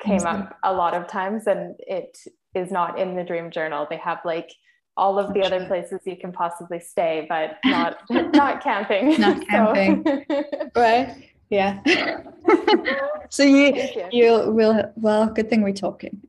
[0.00, 2.16] came up a lot of times, and it
[2.54, 3.86] is not in the dream journal.
[3.88, 4.50] They have like
[4.96, 9.20] all of the other places you can possibly stay, but not not camping.
[9.20, 10.04] Not camping,
[10.76, 11.16] right?
[11.48, 11.80] Yeah.
[13.28, 15.26] so you, you, you will well.
[15.26, 16.20] Good thing we're talking.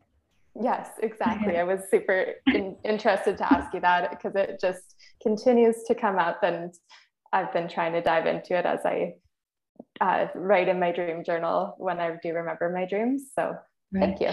[0.59, 1.57] Yes, exactly.
[1.57, 6.17] I was super in, interested to ask you that because it just continues to come
[6.17, 6.73] up, and
[7.33, 9.15] I've been trying to dive into it as I
[9.99, 13.23] uh, write in my dream journal when I do remember my dreams.
[13.37, 13.55] So
[13.93, 14.17] right.
[14.17, 14.31] thank you.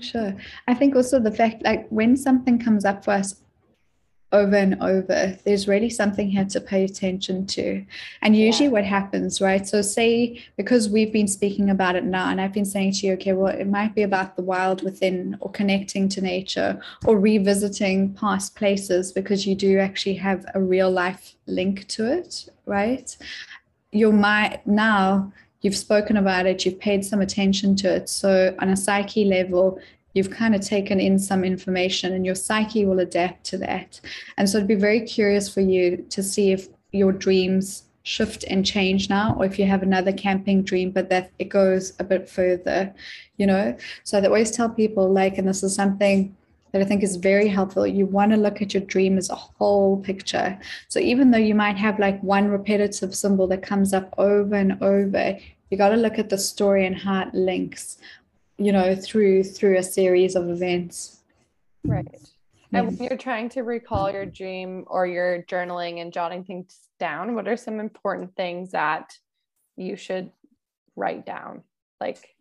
[0.00, 0.34] Sure.
[0.66, 3.43] I think also the fact like when something comes up for us
[4.34, 7.84] over and over, there's really something here to pay attention to.
[8.20, 8.72] And usually, yeah.
[8.72, 9.66] what happens, right?
[9.66, 13.12] So, say because we've been speaking about it now, and I've been saying to you,
[13.14, 18.12] okay, well, it might be about the wild within or connecting to nature or revisiting
[18.14, 23.16] past places because you do actually have a real life link to it, right?
[23.92, 28.08] Your mind now, you've spoken about it, you've paid some attention to it.
[28.08, 29.78] So, on a psyche level,
[30.14, 34.00] you've kind of taken in some information and your psyche will adapt to that.
[34.36, 38.64] And so it'd be very curious for you to see if your dreams shift and
[38.64, 42.28] change now or if you have another camping dream but that it goes a bit
[42.28, 42.94] further
[43.38, 43.76] you know?
[44.04, 46.36] So i always tell people like and this is something
[46.72, 49.34] that i think is very helpful you want to look at your dream as a
[49.34, 50.58] whole picture.
[50.88, 54.76] So even though you might have like one repetitive symbol that comes up over and
[54.82, 55.38] over
[55.70, 57.96] you got to look at the story and how it links
[58.58, 61.20] you know through through a series of events.
[61.84, 62.20] Right.
[62.72, 67.34] And when you're trying to recall your dream or you're journaling and jotting things down
[67.34, 69.16] what are some important things that
[69.76, 70.30] you should
[70.96, 71.62] write down?
[72.00, 72.33] Like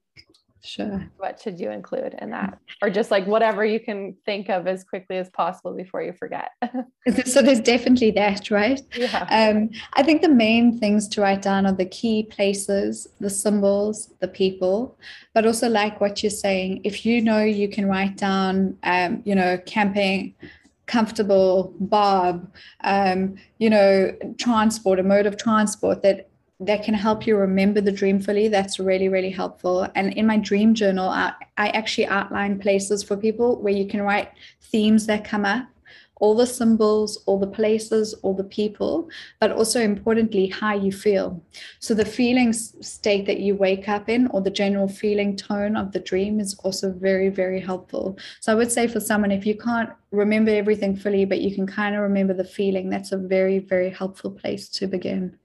[0.66, 1.06] Sure.
[1.18, 2.58] What should you include in that?
[2.82, 6.52] Or just like whatever you can think of as quickly as possible before you forget.
[7.26, 8.82] so there's definitely that, right?
[8.96, 9.28] Yeah.
[9.30, 14.14] Um, I think the main things to write down are the key places, the symbols,
[14.22, 14.98] the people,
[15.34, 19.36] but also like what you're saying, if you know you can write down, um, you
[19.36, 20.34] know, camping,
[20.86, 22.50] comfortable, Bob,
[22.86, 26.30] um, you know, transport, a mode of transport that
[26.66, 28.48] that can help you remember the dream fully.
[28.48, 29.88] That's really, really helpful.
[29.96, 34.02] And in my dream journal, I, I actually outline places for people where you can
[34.02, 35.68] write themes that come up
[36.24, 39.10] all the symbols, all the places, all the people,
[39.42, 41.44] but also importantly, how you feel.
[41.80, 45.92] So the feeling state that you wake up in, or the general feeling tone of
[45.92, 48.18] the dream, is also very, very helpful.
[48.40, 51.68] So I would say for someone, if you can't remember everything fully, but you can
[51.68, 55.38] kind of remember the feeling, that's a very, very helpful place to begin.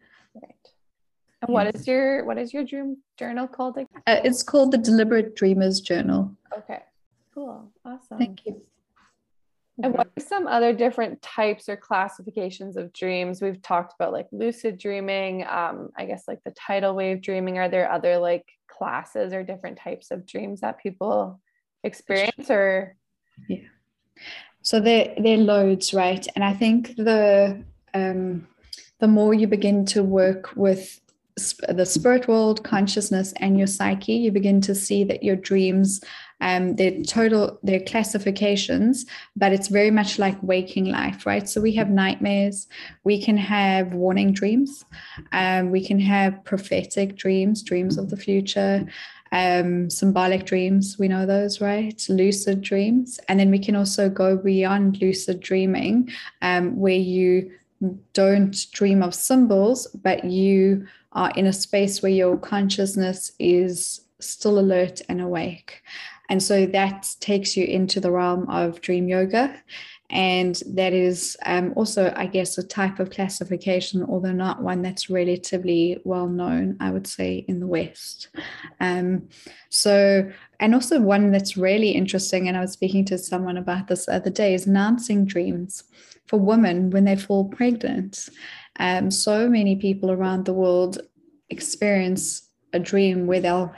[1.42, 4.02] And what is your what is your dream journal called again?
[4.06, 6.34] Uh, it's called the Deliberate Dreamers Journal.
[6.56, 6.82] Okay.
[7.34, 7.70] Cool.
[7.84, 8.18] Awesome.
[8.18, 8.62] Thank you.
[9.80, 13.40] And what are some other different types or classifications of dreams?
[13.40, 17.58] We've talked about like lucid dreaming, um, I guess like the tidal wave dreaming.
[17.58, 21.40] Are there other like classes or different types of dreams that people
[21.84, 22.96] experience or
[23.48, 23.58] yeah.
[24.62, 26.26] So there there are loads, right?
[26.34, 27.62] And I think the
[27.94, 28.48] um
[28.98, 31.00] the more you begin to work with
[31.68, 36.00] the spirit world, consciousness, and your psyche, you begin to see that your dreams,
[36.40, 41.48] um, they're total, they're classifications, but it's very much like waking life, right?
[41.48, 42.68] So we have nightmares,
[43.04, 44.84] we can have warning dreams,
[45.32, 48.86] um, we can have prophetic dreams, dreams of the future.
[49.30, 52.02] Um, symbolic dreams, we know those, right?
[52.08, 53.20] Lucid dreams.
[53.28, 56.10] And then we can also go beyond lucid dreaming,
[56.40, 57.50] um, where you
[58.12, 64.58] don't dream of symbols, but you are in a space where your consciousness is still
[64.58, 65.82] alert and awake.
[66.28, 69.62] And so that takes you into the realm of dream yoga.
[70.10, 75.10] And that is um, also, I guess, a type of classification, although not one that's
[75.10, 78.28] relatively well known, I would say, in the West.
[78.80, 79.28] Um,
[79.68, 80.30] so,
[80.60, 84.14] and also one that's really interesting, and I was speaking to someone about this the
[84.14, 85.84] other day, is announcing dreams
[86.26, 88.30] for women when they fall pregnant.
[88.78, 90.98] Um, so many people around the world
[91.50, 93.74] experience a dream where they'll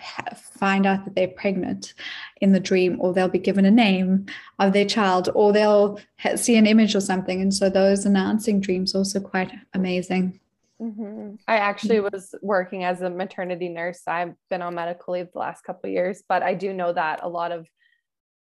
[0.59, 1.95] find out that they're pregnant
[2.41, 4.27] in the dream, or they'll be given a name
[4.59, 5.99] of their child, or they'll
[6.35, 7.41] see an image or something.
[7.41, 10.41] And so those announcing dreams are also quite amazing.
[10.81, 11.35] Mm-hmm.
[11.47, 12.09] I actually mm-hmm.
[12.13, 14.03] was working as a maternity nurse.
[14.07, 17.21] I've been on medical leave the last couple of years, but I do know that
[17.23, 17.69] a lot of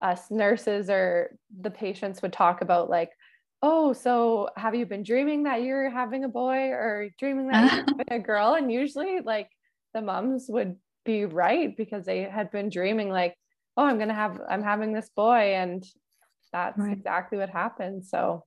[0.00, 3.10] us nurses or the patients would talk about like,
[3.62, 7.84] oh, so have you been dreaming that you're having a boy or dreaming that you're
[7.88, 8.54] having a girl?
[8.54, 9.50] And usually, like,
[9.94, 13.34] the moms would be right because they had been dreaming, like,
[13.76, 15.54] oh, I'm going to have, I'm having this boy.
[15.54, 15.84] And
[16.52, 16.92] that's right.
[16.92, 18.04] exactly what happened.
[18.04, 18.44] So,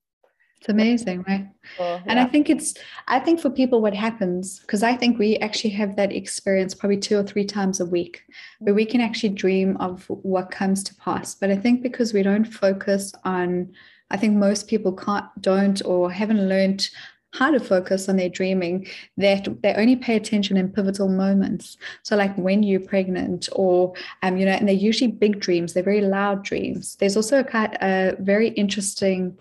[0.60, 1.48] it's amazing, right?
[1.76, 2.04] Cool, yeah.
[2.06, 2.76] And I think it's,
[3.08, 6.98] I think for people, what happens, because I think we actually have that experience probably
[6.98, 8.22] two or three times a week
[8.60, 11.34] where we can actually dream of what comes to pass.
[11.34, 13.74] But I think because we don't focus on
[14.12, 16.90] I think most people can't, don't, or haven't learned
[17.34, 18.86] how to focus on their dreaming
[19.18, 21.78] that they only pay attention in pivotal moments.
[22.04, 25.82] So like when you're pregnant or um, you know and they're usually big dreams they're
[25.84, 26.98] very loud dreams.
[27.00, 29.38] There's also a, a very interesting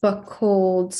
[0.00, 0.94] book called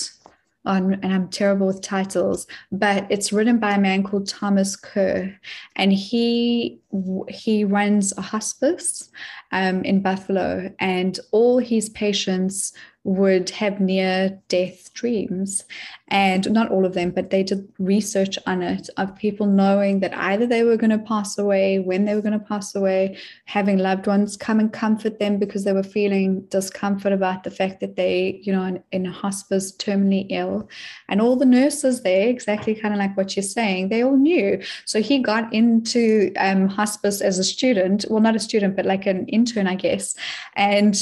[0.65, 5.35] on, and I'm terrible with titles, but it's written by a man called Thomas Kerr,
[5.77, 6.81] and he
[7.29, 9.11] he runs a hospice
[9.53, 12.73] um, in Buffalo, and all his patients
[13.05, 15.65] would have near death dreams.
[16.09, 20.15] And not all of them, but they did research on it of people knowing that
[20.17, 23.79] either they were going to pass away, when they were going to pass away, having
[23.79, 27.97] loved ones come and comfort them because they were feeling discomfort about the fact that
[27.97, 30.69] they, you know, in, in a hospice, terminally ill.
[31.09, 34.63] And all the nurses there, exactly kind of like what you're saying, they all knew.
[34.85, 39.07] So he got into um, hospice as a student, well, not a student, but like
[39.07, 40.15] an intern, I guess.
[40.55, 40.95] And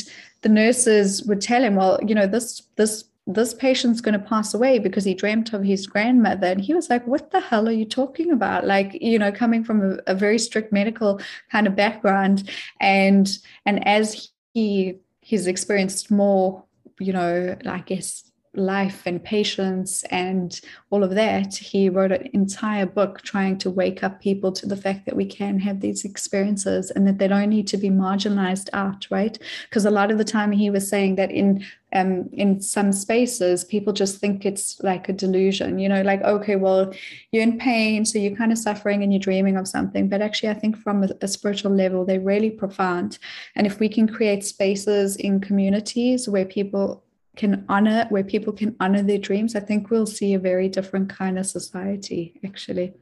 [0.42, 4.54] the nurses would tell him, well, you know, this this this patient's going to pass
[4.54, 6.46] away because he dreamt of his grandmother.
[6.46, 8.66] And he was like what the hell are you talking about?
[8.66, 11.20] Like you know coming from a, a very strict medical
[11.52, 12.48] kind of background.
[12.80, 13.26] And
[13.66, 16.64] and as he he's experienced more
[16.98, 18.25] you know i guess
[18.56, 24.02] life and patients and all of that, he wrote an entire book trying to wake
[24.02, 27.50] up people to the fact that we can have these experiences and that they don't
[27.50, 29.38] need to be marginalized out, right?
[29.68, 33.64] Because a lot of the time he was saying that in um, in some spaces,
[33.64, 36.92] people just think it's like a delusion, you know, like, okay, well,
[37.30, 40.08] you're in pain, so you're kind of suffering and you're dreaming of something.
[40.08, 43.18] But actually, I think from a, a spiritual level, they're really profound.
[43.54, 47.04] And if we can create spaces in communities where people
[47.36, 51.08] can honor where people can honor their dreams i think we'll see a very different
[51.08, 52.94] kind of society actually.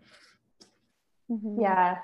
[1.31, 1.61] Mm-hmm.
[1.61, 1.99] yeah.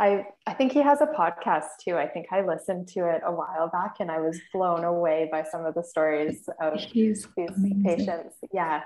[0.00, 1.96] I i think he has a podcast too.
[1.96, 5.44] I think i listened to it a while back and i was blown away by
[5.44, 7.84] some of the stories of He's these amazing.
[7.84, 8.36] patients.
[8.52, 8.82] Yeah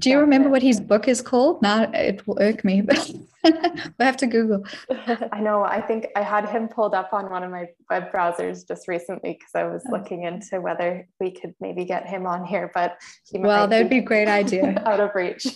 [0.00, 1.62] do you remember what his book is called?
[1.62, 3.10] Now it will irk me, but
[3.44, 4.64] I have to Google.
[5.32, 5.62] I know.
[5.62, 9.34] I think I had him pulled up on one of my web browsers just recently
[9.34, 9.92] because I was oh.
[9.92, 12.98] looking into whether we could maybe get him on here, but
[13.30, 14.82] he well, that would be a great idea.
[14.86, 15.46] Out of reach.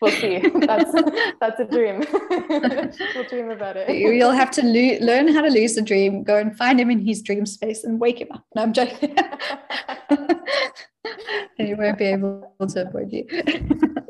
[0.00, 0.38] we'll see.
[0.38, 0.92] That's
[1.40, 2.04] that's a dream.
[2.30, 3.90] we'll dream about it.
[3.90, 6.24] You'll have to lo- learn how to lucid dream.
[6.24, 8.44] Go and find him in his dream space and wake him up.
[8.54, 9.16] No, I'm joking
[11.58, 13.26] and you won't be able to avoid you.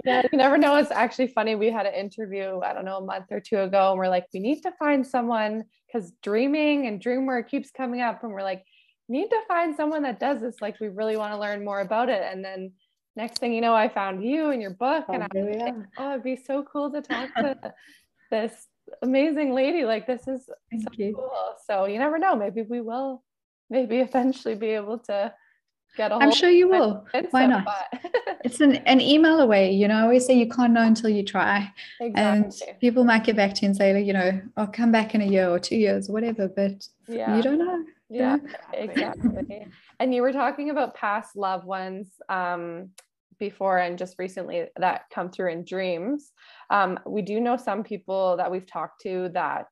[0.05, 0.77] Yeah, you never know.
[0.77, 1.55] It's actually funny.
[1.55, 4.27] We had an interview, I don't know, a month or two ago, and we're like,
[4.35, 8.23] we need to find someone because dreaming and dream work keeps coming up.
[8.23, 8.65] And we're like,
[9.09, 10.57] need to find someone that does this.
[10.61, 12.23] Like, we really want to learn more about it.
[12.23, 12.73] And then
[13.17, 15.75] next thing you know, I found you and your book, oh, and I was like,
[15.99, 17.57] oh, it'd be so cool to talk to
[18.31, 18.69] this
[19.03, 19.85] amazing lady.
[19.85, 21.15] Like, this is Thank so you.
[21.15, 21.55] cool.
[21.67, 22.37] So you never know.
[22.37, 23.23] Maybe we will
[23.71, 25.33] maybe eventually be able to
[25.97, 27.07] get a I'm sure you will.
[27.31, 27.67] Why not?
[28.45, 29.73] it's an, an email away.
[29.73, 31.73] You know, I always say you can't know until you try.
[32.01, 32.23] Exactly.
[32.23, 35.23] And people might get back to you and say, you know, I'll come back in
[35.23, 37.37] a year or two years, whatever, but yeah.
[37.37, 37.85] you don't know.
[38.11, 38.37] Yeah,
[38.73, 39.67] exactly.
[39.99, 42.91] and you were talking about past loved ones um,
[43.39, 46.31] before and just recently that come through in dreams.
[46.71, 49.67] Um, we do know some people that we've talked to that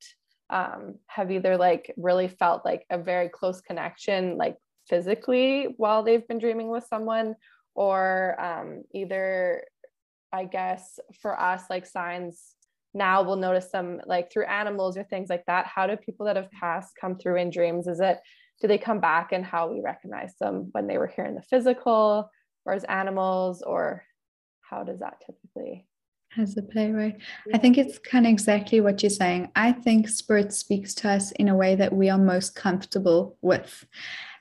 [0.50, 4.56] um, have either like really felt like a very close connection, like
[4.88, 7.34] physically while they've been dreaming with someone
[7.74, 9.64] or um, either
[10.32, 12.54] i guess for us like signs
[12.94, 15.66] now we'll notice them like through animals or things like that.
[15.66, 17.86] How do people that have passed come through in dreams?
[17.86, 18.18] Is it
[18.62, 21.42] do they come back and how we recognize them when they were here in the
[21.42, 22.30] physical
[22.64, 24.04] or as animals or
[24.60, 25.84] how does that typically
[26.38, 27.18] as a playwright
[27.52, 29.50] i think it's kind of exactly what you're saying.
[29.56, 33.84] I think spirit speaks to us in a way that we are most comfortable with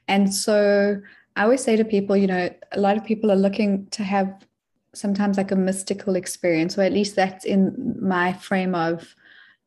[0.08, 1.02] and so
[1.36, 4.45] I always say to people, you know, a lot of people are looking to have
[4.93, 9.16] sometimes like a mystical experience, or at least that's in my frame of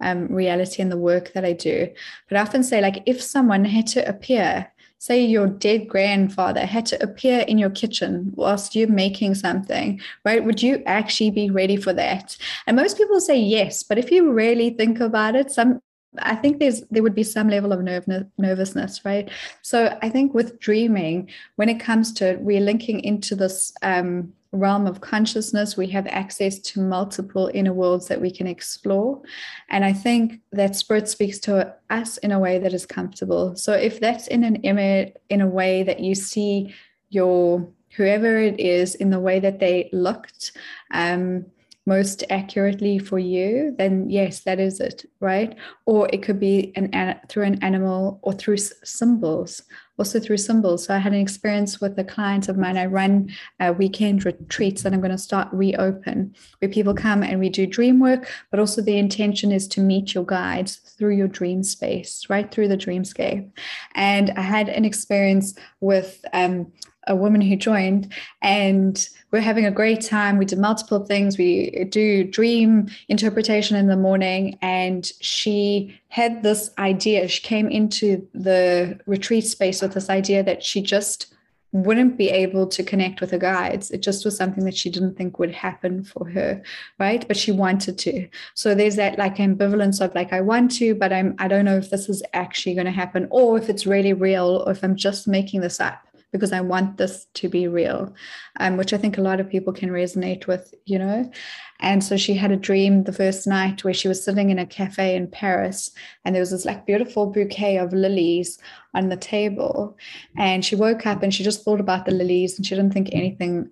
[0.01, 1.89] um, reality and the work that I do.
[2.28, 6.87] But I often say, like, if someone had to appear, say your dead grandfather had
[6.87, 10.45] to appear in your kitchen whilst you're making something, right?
[10.45, 12.37] Would you actually be ready for that?
[12.66, 15.80] And most people say yes, but if you really think about it, some
[16.18, 18.06] I think there's there would be some level of nerve,
[18.38, 19.30] nervousness, right?
[19.62, 24.86] So I think with dreaming, when it comes to we're linking into this um, realm
[24.86, 25.76] of consciousness.
[25.76, 29.20] We have access to multiple inner worlds that we can explore,
[29.68, 33.56] and I think that spirit speaks to us in a way that is comfortable.
[33.56, 36.74] So if that's in an image, in a way that you see
[37.10, 40.52] your whoever it is in the way that they looked.
[40.90, 41.46] Um,
[41.87, 45.55] most accurately for you, then yes, that is it, right?
[45.85, 49.62] Or it could be an through an animal or through symbols,
[49.99, 50.87] also through symbols.
[50.87, 52.78] So I had an experience with a client of mine.
[52.78, 53.30] I run
[53.76, 58.01] weekend retreats that I'm going to start reopen, where people come and we do dream
[58.01, 62.51] work, but also the intention is to meet your guides through your dream space, right
[62.51, 63.51] through the dreamscape.
[63.95, 66.72] And I had an experience with um,
[67.07, 70.38] a woman who joined and we're having a great time.
[70.38, 71.36] We did multiple things.
[71.36, 77.28] We do dream interpretation in the morning and she had this idea.
[77.28, 81.34] She came into the retreat space with this idea that she just
[81.72, 83.90] wouldn't be able to connect with her guides.
[83.90, 86.62] It just was something that she didn't think would happen for her
[87.00, 87.26] right?
[87.26, 88.28] But she wanted to.
[88.55, 91.76] So there's that like ambivalence of like i want to but i'm i don't know
[91.76, 94.96] if this is actually going to happen or if it's really real or if i'm
[94.96, 98.12] just making this up because I want this to be real,
[98.59, 101.30] um, which I think a lot of people can resonate with, you know.
[101.78, 104.66] And so she had a dream the first night where she was sitting in a
[104.66, 105.93] cafe in Paris
[106.24, 108.59] and there was this like beautiful bouquet of lilies
[108.95, 109.97] on the table.
[110.37, 113.11] And she woke up and she just thought about the lilies and she didn't think
[113.12, 113.70] anything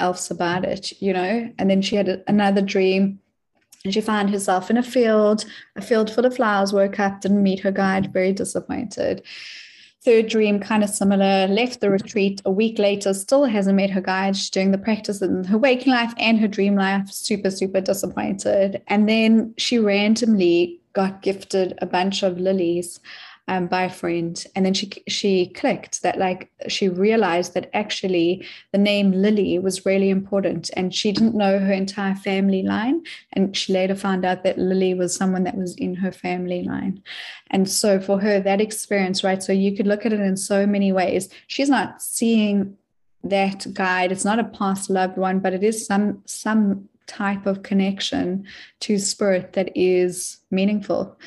[0.00, 1.48] else about it, you know.
[1.60, 3.20] And then she had another dream
[3.84, 5.44] and she found herself in a field,
[5.76, 9.22] a field full of flowers, woke up, didn't meet her guide, very disappointed.
[10.02, 14.00] Third dream, kind of similar, left the retreat a week later, still hasn't met her
[14.00, 14.34] guide.
[14.34, 18.82] She's doing the practice in her waking life and her dream life, super, super disappointed.
[18.86, 22.98] And then she randomly got gifted a bunch of lilies
[23.50, 28.46] um, by a friend, and then she she clicked that like she realized that actually
[28.70, 33.56] the name Lily was really important, and she didn't know her entire family line, and
[33.56, 37.02] she later found out that Lily was someone that was in her family line,
[37.50, 39.42] and so for her that experience, right?
[39.42, 41.28] So you could look at it in so many ways.
[41.48, 42.76] She's not seeing
[43.24, 47.64] that guide; it's not a past loved one, but it is some some type of
[47.64, 48.44] connection
[48.78, 51.18] to spirit that is meaningful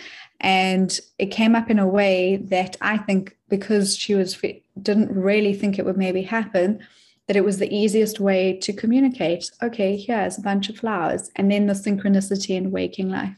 [0.43, 4.39] and it came up in a way that I think because she was
[4.81, 6.85] didn't really think it would maybe happen,
[7.27, 11.51] that it was the easiest way to communicate okay here's a bunch of flowers and
[11.51, 13.35] then the synchronicity in waking life.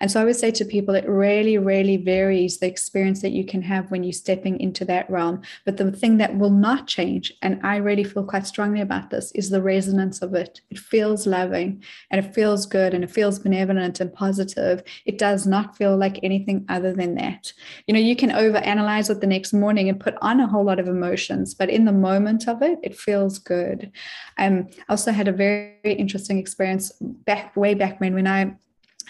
[0.00, 3.44] And so i would say to people it really really varies the experience that you
[3.44, 5.42] can have when you're stepping into that realm.
[5.64, 9.30] But the thing that will not change and i really feel quite strongly about this
[9.32, 10.60] is the resonance of it.
[10.70, 14.82] It feels loving and it feels good and it feels benevolent and positive.
[15.04, 17.52] It does not feel like anything other than that.
[17.86, 20.80] You know you can overanalyze it the next morning and put on a whole lot
[20.80, 23.92] of emotions but in the moment of it it feels feels good.
[24.38, 28.56] Um, I also had a very, very interesting experience back way back when when I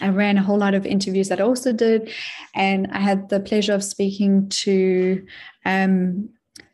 [0.01, 2.09] I ran a whole lot of interviews that I also did,
[2.55, 5.25] and I had the pleasure of speaking to
[5.65, 6.29] um,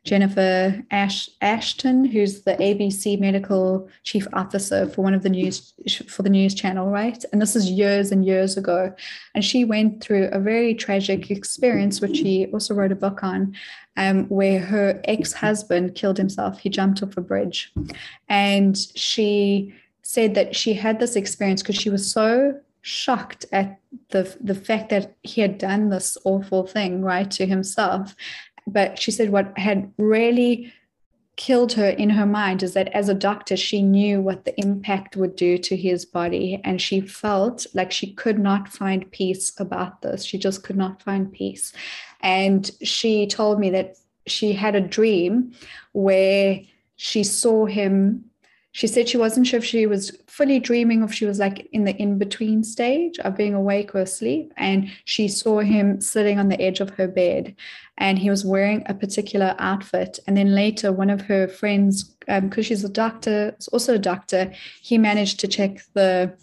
[0.06, 5.74] Jennifer Ash, Ashton, who's the ABC medical chief officer for one of the news
[6.08, 7.26] for the news channel, right?
[7.32, 8.94] And this is years and years ago,
[9.34, 13.56] and she went through a very tragic experience, which she also wrote a book on,
[13.98, 16.60] um, where her ex-husband killed himself.
[16.60, 17.74] He jumped off a bridge,
[18.30, 23.80] and she said that she had this experience because she was so shocked at
[24.10, 28.16] the the fact that he had done this awful thing right to himself
[28.68, 30.74] but she said what had really
[31.36, 35.18] killed her in her mind is that as a doctor, she knew what the impact
[35.18, 36.62] would do to his body.
[36.64, 40.24] And she felt like she could not find peace about this.
[40.24, 41.74] She just could not find peace.
[42.22, 43.98] And she told me that
[44.28, 45.54] she had a dream
[45.92, 46.62] where
[46.96, 48.26] she saw him
[48.76, 51.66] she said she wasn't sure if she was fully dreaming or if she was like
[51.72, 54.54] in the in between stage of being awake or asleep.
[54.58, 57.56] And she saw him sitting on the edge of her bed
[57.98, 60.20] and he was wearing a particular outfit.
[60.28, 64.52] And then later, one of her friends, because um, she's a doctor, also a doctor,
[64.82, 66.36] he managed to check the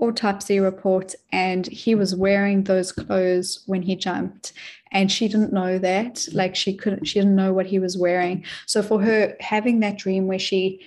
[0.00, 4.52] autopsy report and he was wearing those clothes when he jumped
[4.92, 8.42] and she didn't know that like she couldn't she didn't know what he was wearing
[8.64, 10.80] so for her having that dream where she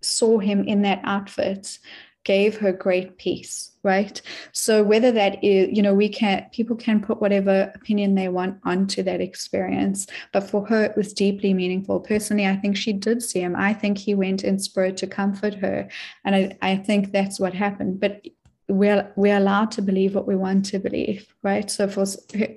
[0.00, 1.78] saw him in that outfit
[2.24, 4.20] gave her great peace right?
[4.52, 8.58] So whether that is you know we can people can put whatever opinion they want
[8.64, 12.00] onto that experience but for her it was deeply meaningful.
[12.00, 13.56] Personally i think she did see him.
[13.56, 15.88] I think he went in spirit to comfort her
[16.24, 18.00] and i, I think that's what happened.
[18.00, 18.26] But
[18.68, 21.70] we're we're allowed to believe what we want to believe right?
[21.70, 22.04] So for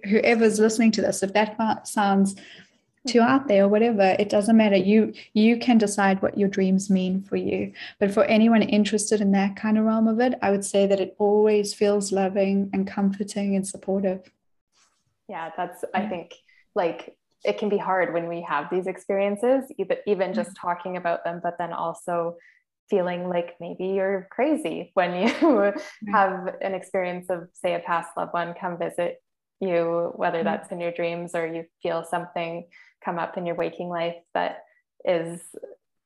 [0.06, 2.36] whoever's listening to this if that sounds
[3.08, 4.76] to out there or whatever it doesn't matter.
[4.76, 7.74] You you can decide what your dreams mean for you.
[8.00, 11.00] But for anyone interested in that kind of realm of it i would say that
[11.00, 14.32] it always feels loving and comforting and supportive.
[15.28, 16.34] Yeah that's i think
[16.76, 21.24] like it can be hard when we have these experiences even even just talking about
[21.24, 22.38] them but then also
[22.90, 25.74] feeling like maybe you're crazy when you
[26.12, 29.22] have an experience of, say, a past loved one come visit
[29.60, 30.46] you, whether mm-hmm.
[30.46, 32.66] that's in your dreams or you feel something
[33.04, 34.64] come up in your waking life that
[35.06, 35.42] is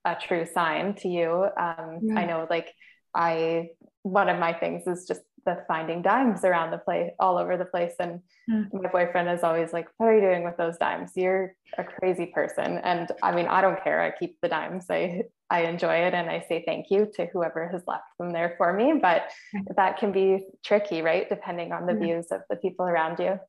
[0.06, 1.48] a true sign to you.
[1.58, 2.20] Um, yeah.
[2.20, 2.74] I know, like,
[3.14, 3.70] I,
[4.04, 7.66] one of my things is just the finding dimes around the place, all over the
[7.66, 7.94] place.
[8.00, 8.20] And
[8.52, 8.68] mm.
[8.74, 11.12] my boyfriend is always like, What are you doing with those dimes?
[11.16, 12.80] You're a crazy person.
[12.80, 14.02] And I mean, I don't care.
[14.02, 14.86] I keep the dimes.
[14.90, 18.56] I, I enjoy it and I say thank you to whoever has left them there
[18.58, 19.00] for me.
[19.02, 19.32] But
[19.78, 21.28] that can be tricky, right?
[21.30, 22.00] Depending on the yeah.
[22.00, 23.40] views of the people around you.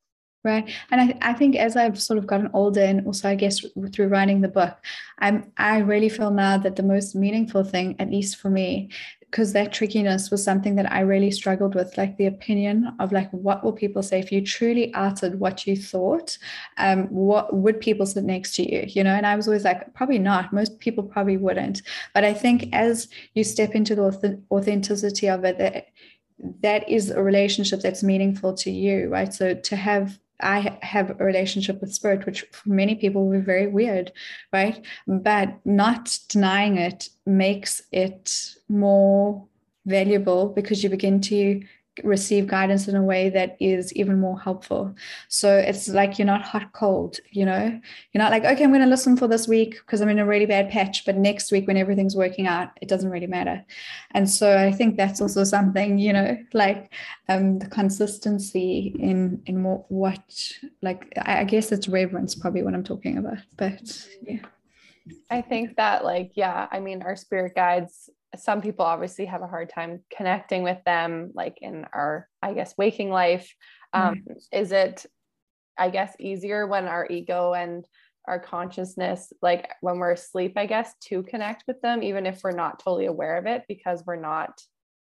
[0.44, 0.70] Right.
[0.90, 4.06] And I, I think as I've sort of gotten older and also I guess through
[4.06, 4.76] writing the book,
[5.18, 9.52] I'm I really feel now that the most meaningful thing, at least for me, because
[9.52, 13.64] that trickiness was something that I really struggled with, like the opinion of like what
[13.64, 16.38] will people say if you truly uttered what you thought,
[16.78, 19.14] um, what would people sit next to you, you know?
[19.14, 20.52] And I was always like, probably not.
[20.52, 21.82] Most people probably wouldn't.
[22.14, 25.88] But I think as you step into the authenticity of it, that
[26.62, 29.34] that is a relationship that's meaningful to you, right?
[29.34, 33.44] So to have I have a relationship with spirit, which for many people will be
[33.44, 34.12] very weird,
[34.52, 34.84] right?
[35.06, 39.46] But not denying it makes it more
[39.86, 41.62] valuable because you begin to
[42.04, 44.94] receive guidance in a way that is even more helpful.
[45.28, 47.80] So it's like you're not hot cold, you know?
[48.12, 50.26] You're not like, okay, I'm going to listen for this week because I'm in a
[50.26, 53.64] really bad patch, but next week when everything's working out, it doesn't really matter.
[54.12, 56.92] And so I think that's also something, you know, like
[57.28, 62.74] um the consistency in in what, what like I, I guess it's reverence probably what
[62.74, 63.38] I'm talking about.
[63.56, 64.40] But yeah.
[65.30, 69.46] I think that like yeah, I mean our spirit guides some people obviously have a
[69.46, 73.54] hard time connecting with them like in our i guess waking life.
[73.92, 74.32] Um, mm-hmm.
[74.52, 75.06] is it
[75.78, 77.86] i guess easier when our ego and
[78.26, 82.50] our consciousness like when we're asleep i guess to connect with them even if we're
[82.50, 84.60] not totally aware of it because we're not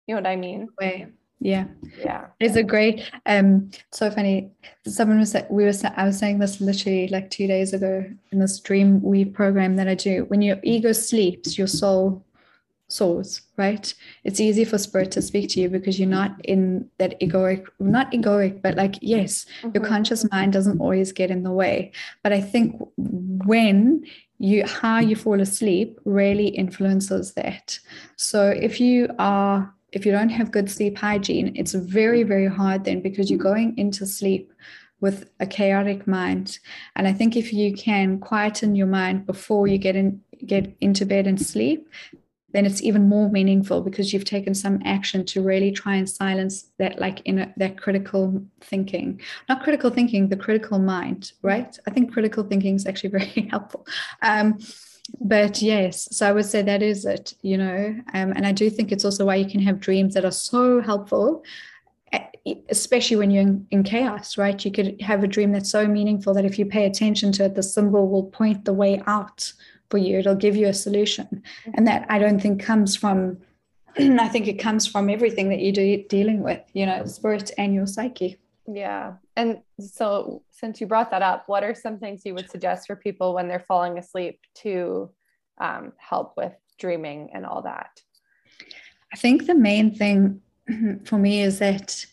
[0.07, 0.69] you know what i mean?
[0.81, 1.09] Way.
[1.39, 1.67] yeah.
[1.99, 2.27] Yeah.
[2.41, 3.11] It's a great?
[3.27, 4.51] Um so funny
[4.87, 8.61] someone was we were i was saying this literally like two days ago in this
[8.61, 10.25] dream weave program that i do.
[10.29, 12.25] When your ego sleeps your soul
[12.91, 13.93] source, right?
[14.25, 18.11] It's easy for spirit to speak to you because you're not in that egoic, not
[18.13, 19.71] egoic, but like, yes, mm-hmm.
[19.75, 21.93] your conscious mind doesn't always get in the way.
[22.23, 24.05] But I think when
[24.39, 27.79] you, how you fall asleep really influences that.
[28.17, 32.85] So if you are, if you don't have good sleep hygiene, it's very, very hard
[32.85, 34.53] then because you're going into sleep
[35.01, 36.59] with a chaotic mind.
[36.95, 41.05] And I think if you can quieten your mind before you get in get into
[41.05, 41.87] bed and sleep,
[42.53, 46.71] then it's even more meaningful because you've taken some action to really try and silence
[46.79, 49.21] that like in that critical thinking.
[49.49, 51.79] Not critical thinking the critical mind right?
[51.87, 53.87] I think critical thinking is actually very helpful.
[54.23, 54.59] Um,
[55.21, 57.97] but yes so i would say that is it you know?
[58.15, 60.81] Um, and i do think it's also why you can have dreams that are so
[60.81, 61.43] helpful
[62.69, 64.65] especially when you're in, in, chaos, right?
[64.65, 67.55] You could have a dream that's so meaningful that if you pay attention to it,
[67.55, 69.53] the symbol will point the way out
[69.91, 71.43] for you it'll give you a solution.
[71.75, 73.39] And that i don't think comes from
[73.99, 77.75] i think it comes from everything that you do dealing with you know spirit and
[77.75, 78.39] your psyche.
[78.73, 79.15] Yeah.
[79.37, 82.95] And so since you brought that up what are some things you would suggest for
[82.95, 85.11] people when they're falling asleep to
[85.61, 88.01] um, help with dreaming and all that?
[89.13, 90.41] I think the main thing
[91.05, 92.07] for me is that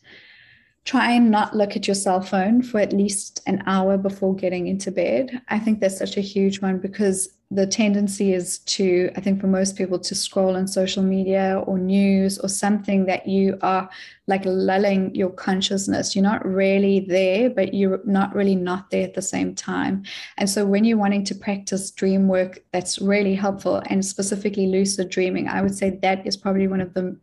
[0.85, 4.67] try and not look at your cell phone for at least an hour before getting
[4.67, 5.41] into bed.
[5.49, 9.47] I think that's such a huge one because the tendency is to, I think, for
[9.47, 13.89] most people to scroll on social media or news or something that you are
[14.27, 16.13] like lulling your consciousness.
[16.13, 20.03] You're not really there, but you're not really not there at the same time.
[20.37, 23.81] And so when you're wanting to practice dream work, that's really helpful.
[23.85, 27.17] And specifically lucid dreaming, I would say that is probably one of the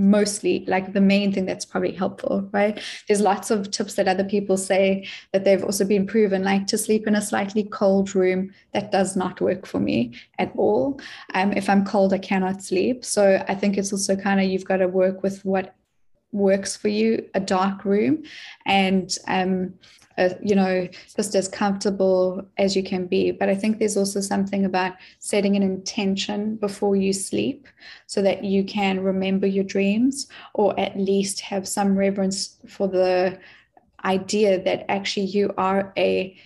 [0.00, 2.82] mostly like the main thing that's probably helpful, right?
[3.06, 6.78] There's lots of tips that other people say that they've also been proven, like to
[6.78, 8.52] sleep in a slightly cold room.
[8.72, 11.00] That does not work for me at all.
[11.34, 13.04] Um, if I'm cold, I cannot sleep.
[13.04, 15.74] So I think it's also kind of you've got to work with what
[16.32, 18.22] works for you a dark room
[18.64, 19.74] and um,
[20.20, 23.32] uh, you know just as comfortable as you can be.
[23.32, 27.66] But i think there's also something about setting an intention before you sleep
[28.06, 33.38] so that you can remember your dreams or at least have some reverence for the
[34.04, 36.36] idea that actually you are a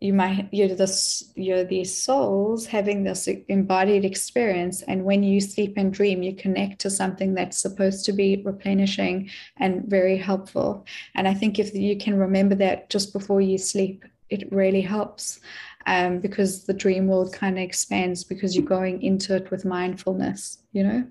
[0.00, 5.74] you might you're this you're these souls having this embodied experience and when you sleep
[5.76, 10.84] and dream you connect to something that's supposed to be replenishing and very helpful
[11.14, 15.40] and i think if you can remember that just before you sleep it really helps
[15.86, 20.62] um, because the dream world kind of expands because you're going into it with mindfulness
[20.72, 21.04] you know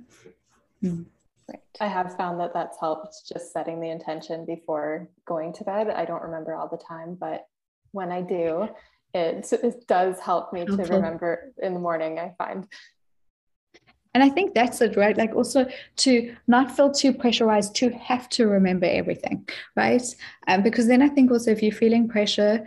[0.83, 1.05] Mm.
[1.47, 1.59] Right.
[1.81, 5.89] I have found that that's helped just setting the intention before going to bed.
[5.89, 7.48] I don't remember all the time, but
[7.91, 8.69] when I do,
[9.13, 12.67] it, it does help me to remember in the morning, I find.
[14.13, 15.15] And I think that's it, right?
[15.15, 15.67] Like also
[15.97, 20.01] to not feel too pressurized to have to remember everything, right?
[20.47, 22.65] Um, because then I think also if you're feeling pressure,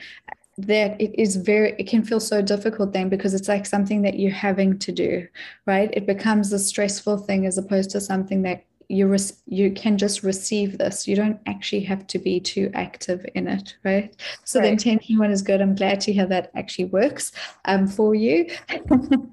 [0.58, 4.18] that it is very it can feel so difficult then because it's like something that
[4.18, 5.26] you're having to do
[5.66, 9.96] right it becomes a stressful thing as opposed to something that you res- you can
[9.96, 14.14] just receive this you don't actually have to be too active in it right
[14.44, 14.66] so right.
[14.66, 17.32] the intention one is good i'm glad to hear that actually works
[17.64, 18.46] um, for you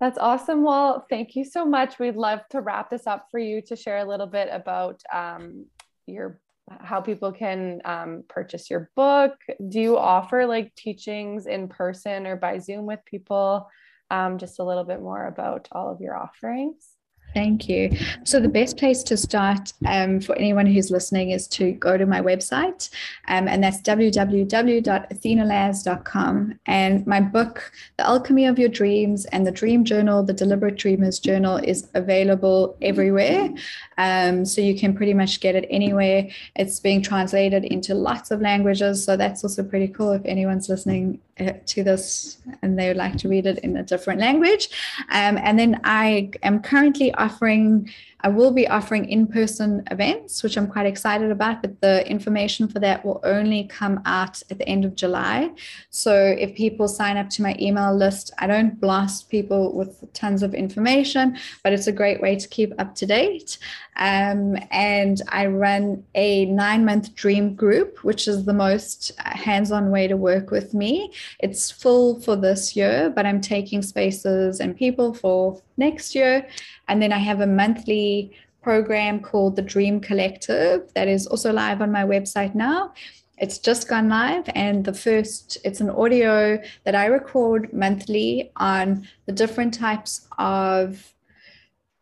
[0.00, 0.64] That's awesome.
[0.64, 1.98] Well, thank you so much.
[1.98, 5.64] We'd love to wrap this up for you to share a little bit about um,
[6.06, 6.40] your
[6.80, 9.34] how people can um, purchase your book.
[9.68, 13.68] Do you offer like teachings in person or by Zoom with people?
[14.10, 16.86] Um, just a little bit more about all of your offerings.
[17.34, 17.90] Thank you.
[18.22, 22.06] So, the best place to start um, for anyone who's listening is to go to
[22.06, 22.88] my website,
[23.26, 26.60] um, and that's www.athenalaz.com.
[26.66, 31.18] And my book, The Alchemy of Your Dreams, and the Dream Journal, the Deliberate Dreamers
[31.18, 33.50] Journal, is available everywhere.
[33.98, 36.28] Um, so, you can pretty much get it anywhere.
[36.54, 39.02] It's being translated into lots of languages.
[39.04, 41.18] So, that's also pretty cool if anyone's listening
[41.66, 44.68] to this and they would like to read it in a different language.
[45.10, 47.90] Um, and then I am currently offering
[48.24, 52.66] I will be offering in person events, which I'm quite excited about, but the information
[52.66, 55.50] for that will only come out at the end of July.
[55.90, 60.42] So if people sign up to my email list, I don't blast people with tons
[60.42, 63.58] of information, but it's a great way to keep up to date.
[63.96, 69.90] Um, and I run a nine month dream group, which is the most hands on
[69.90, 71.12] way to work with me.
[71.40, 76.46] It's full for this year, but I'm taking spaces and people for next year.
[76.88, 81.82] And then I have a monthly program called the Dream Collective that is also live
[81.82, 82.94] on my website now.
[83.36, 89.08] It's just gone live, and the first, it's an audio that I record monthly on
[89.26, 91.12] the different types of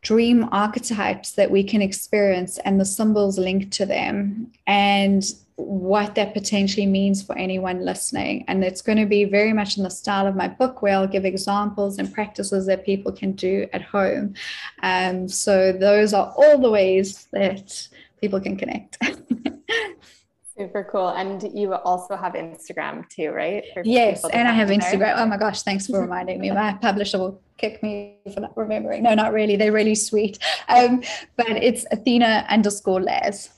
[0.03, 4.53] dream archetypes that we can experience and the symbols linked to them.
[4.67, 5.25] And
[5.65, 8.45] what that potentially means for anyone listening.
[8.49, 11.07] And it's going to be very much in the style of my book, where I'll
[11.07, 14.35] give examples and practices that people can do at home.
[14.83, 17.89] Um, so those are all the ways that
[18.21, 18.99] people can connect.
[20.57, 21.09] Super cool.
[21.09, 23.65] And you also have Instagram too, right?
[23.85, 25.15] yes, and I have Instagram.
[25.17, 26.51] Oh my gosh, thanks for reminding me.
[26.51, 29.03] My publisher will kick me for not remembering.
[29.03, 29.57] No, not really.
[29.57, 30.39] They're really sweet.
[30.69, 31.03] Um,
[31.37, 33.51] but it's Athena underscore Laz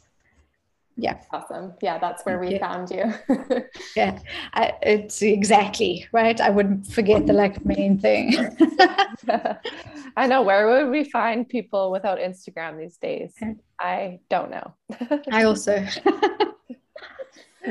[0.97, 1.21] yeah.
[1.33, 1.75] Awesome.
[1.83, 2.59] Yeah that's where we yeah.
[2.59, 3.13] found you.
[3.97, 4.19] Yeah.
[4.55, 6.41] I, it's exactly right?
[6.41, 8.35] I wouldn't forget the like main thing.
[10.17, 13.35] I know where would we find people without instagram these days?
[13.81, 14.75] I don't know.
[15.33, 15.85] I also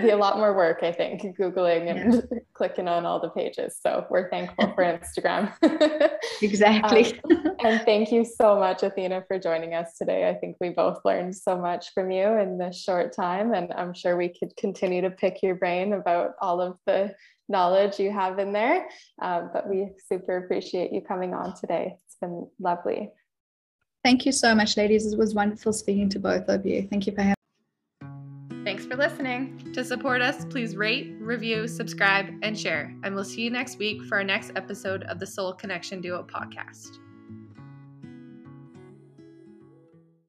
[0.01, 2.39] be a lot more work, I think, Googling and yeah.
[2.53, 3.77] clicking on all the pages.
[3.81, 5.53] So we're thankful for Instagram.
[6.41, 7.19] exactly.
[7.29, 10.29] Um, and thank you so much, Athena, for joining us today.
[10.29, 13.53] I think we both learned so much from you in this short time.
[13.53, 17.13] And I'm sure we could continue to pick your brain about all of the
[17.49, 18.87] knowledge you have in there.
[19.21, 21.95] Um, but we super appreciate you coming on today.
[22.05, 23.11] It's been lovely.
[24.03, 25.11] Thank you so much, ladies.
[25.11, 26.87] It was wonderful speaking to both of you.
[26.89, 27.35] Thank you for having
[28.73, 29.71] Thanks for listening.
[29.73, 32.97] To support us, please rate, review, subscribe, and share.
[33.03, 36.23] And we'll see you next week for our next episode of the Soul Connection Duo
[36.23, 36.97] podcast.